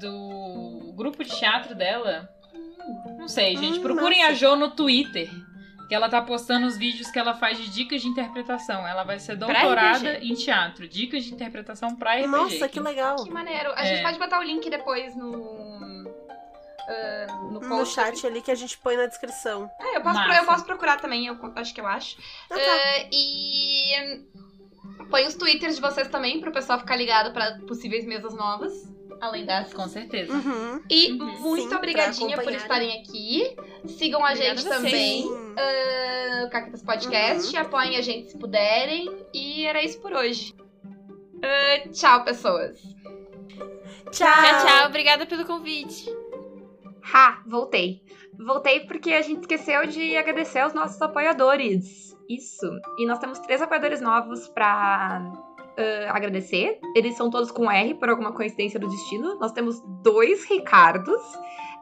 [0.00, 2.28] do grupo de teatro dela.
[3.18, 3.78] Não sei, gente.
[3.78, 4.30] Hum, Procurem massa.
[4.32, 5.28] a Jo no Twitter.
[5.88, 8.86] Que ela tá postando os vídeos que ela faz de dicas de interpretação.
[8.86, 10.86] Ela vai ser doutorada em teatro.
[10.86, 12.26] Dicas de interpretação pra RPG.
[12.28, 13.16] Nossa, que legal.
[13.24, 13.72] que maneiro.
[13.74, 13.86] A É.
[13.86, 16.08] gente pode botar o link depois no.
[16.88, 19.68] ah, no No chat ali que a gente põe na descrição.
[19.80, 22.16] Ah, eu posso, eu posso procurar também, eu acho que eu acho.
[22.48, 22.60] Ah, tá.
[22.60, 24.22] Ah, e
[25.10, 28.72] põe os twitters de vocês também pro pessoal ficar ligado pra possíveis mesas novas.
[29.20, 29.72] Além das.
[29.74, 30.32] Com certeza.
[30.32, 30.82] Uhum.
[30.88, 31.40] E Uhum.
[31.40, 33.54] muito Sim, obrigadinha por estarem aqui.
[33.86, 35.22] Sigam a Obrigada gente a também.
[35.22, 35.54] Sim.
[35.58, 37.56] ah, Caquitas Podcast.
[37.56, 39.24] Apoiem a gente se puderem.
[39.34, 40.54] E era isso por hoje.
[41.42, 42.80] Ah, tchau, pessoas.
[44.10, 44.26] Tchau.
[44.26, 44.86] Tchau, tchau.
[44.88, 46.06] Obrigada pelo convite.
[47.12, 48.02] Ha, voltei.
[48.38, 52.16] Voltei porque a gente esqueceu de agradecer aos nossos apoiadores.
[52.28, 52.66] Isso.
[52.98, 55.20] E nós temos três apoiadores novos pra
[55.80, 56.78] ah, agradecer.
[56.94, 59.38] Eles são todos com R, por alguma coincidência do destino.
[59.38, 61.22] Nós temos dois Ricardos.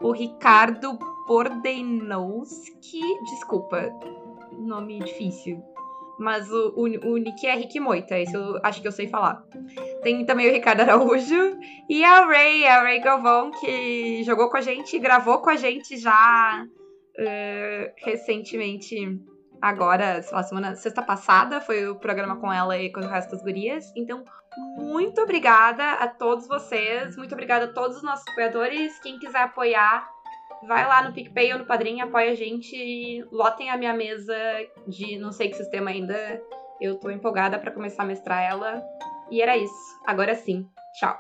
[0.01, 0.97] O Ricardo
[1.27, 3.01] Bordenowski.
[3.25, 3.91] Desculpa,
[4.57, 5.61] nome difícil.
[6.19, 9.45] Mas o, o, o nick é Rick Moita, esse eu acho que eu sei falar.
[10.03, 11.57] Tem também o Ricardo Araújo.
[11.89, 15.97] E a Ray, a Ray Galvão, que jogou com a gente, gravou com a gente
[15.97, 16.67] já
[17.17, 18.97] eh, recentemente,
[19.61, 23.33] agora, sei lá, semana, sexta passada, foi o programa com ela e com o resto
[23.33, 23.93] das gurias.
[23.97, 24.25] Então,
[24.77, 28.99] muito obrigada a todos vocês, muito obrigada a todos os nossos apoiadores.
[29.01, 30.09] Quem quiser apoiar,
[30.67, 34.37] vai lá no PicPay ou no Padrim, apoia a gente, lotem a minha mesa
[34.87, 36.41] de não sei que sistema ainda.
[36.81, 38.83] Eu tô empolgada pra começar a mestrar ela.
[39.31, 40.01] E era isso.
[40.07, 40.69] Agora sim.
[40.99, 41.19] Tchau.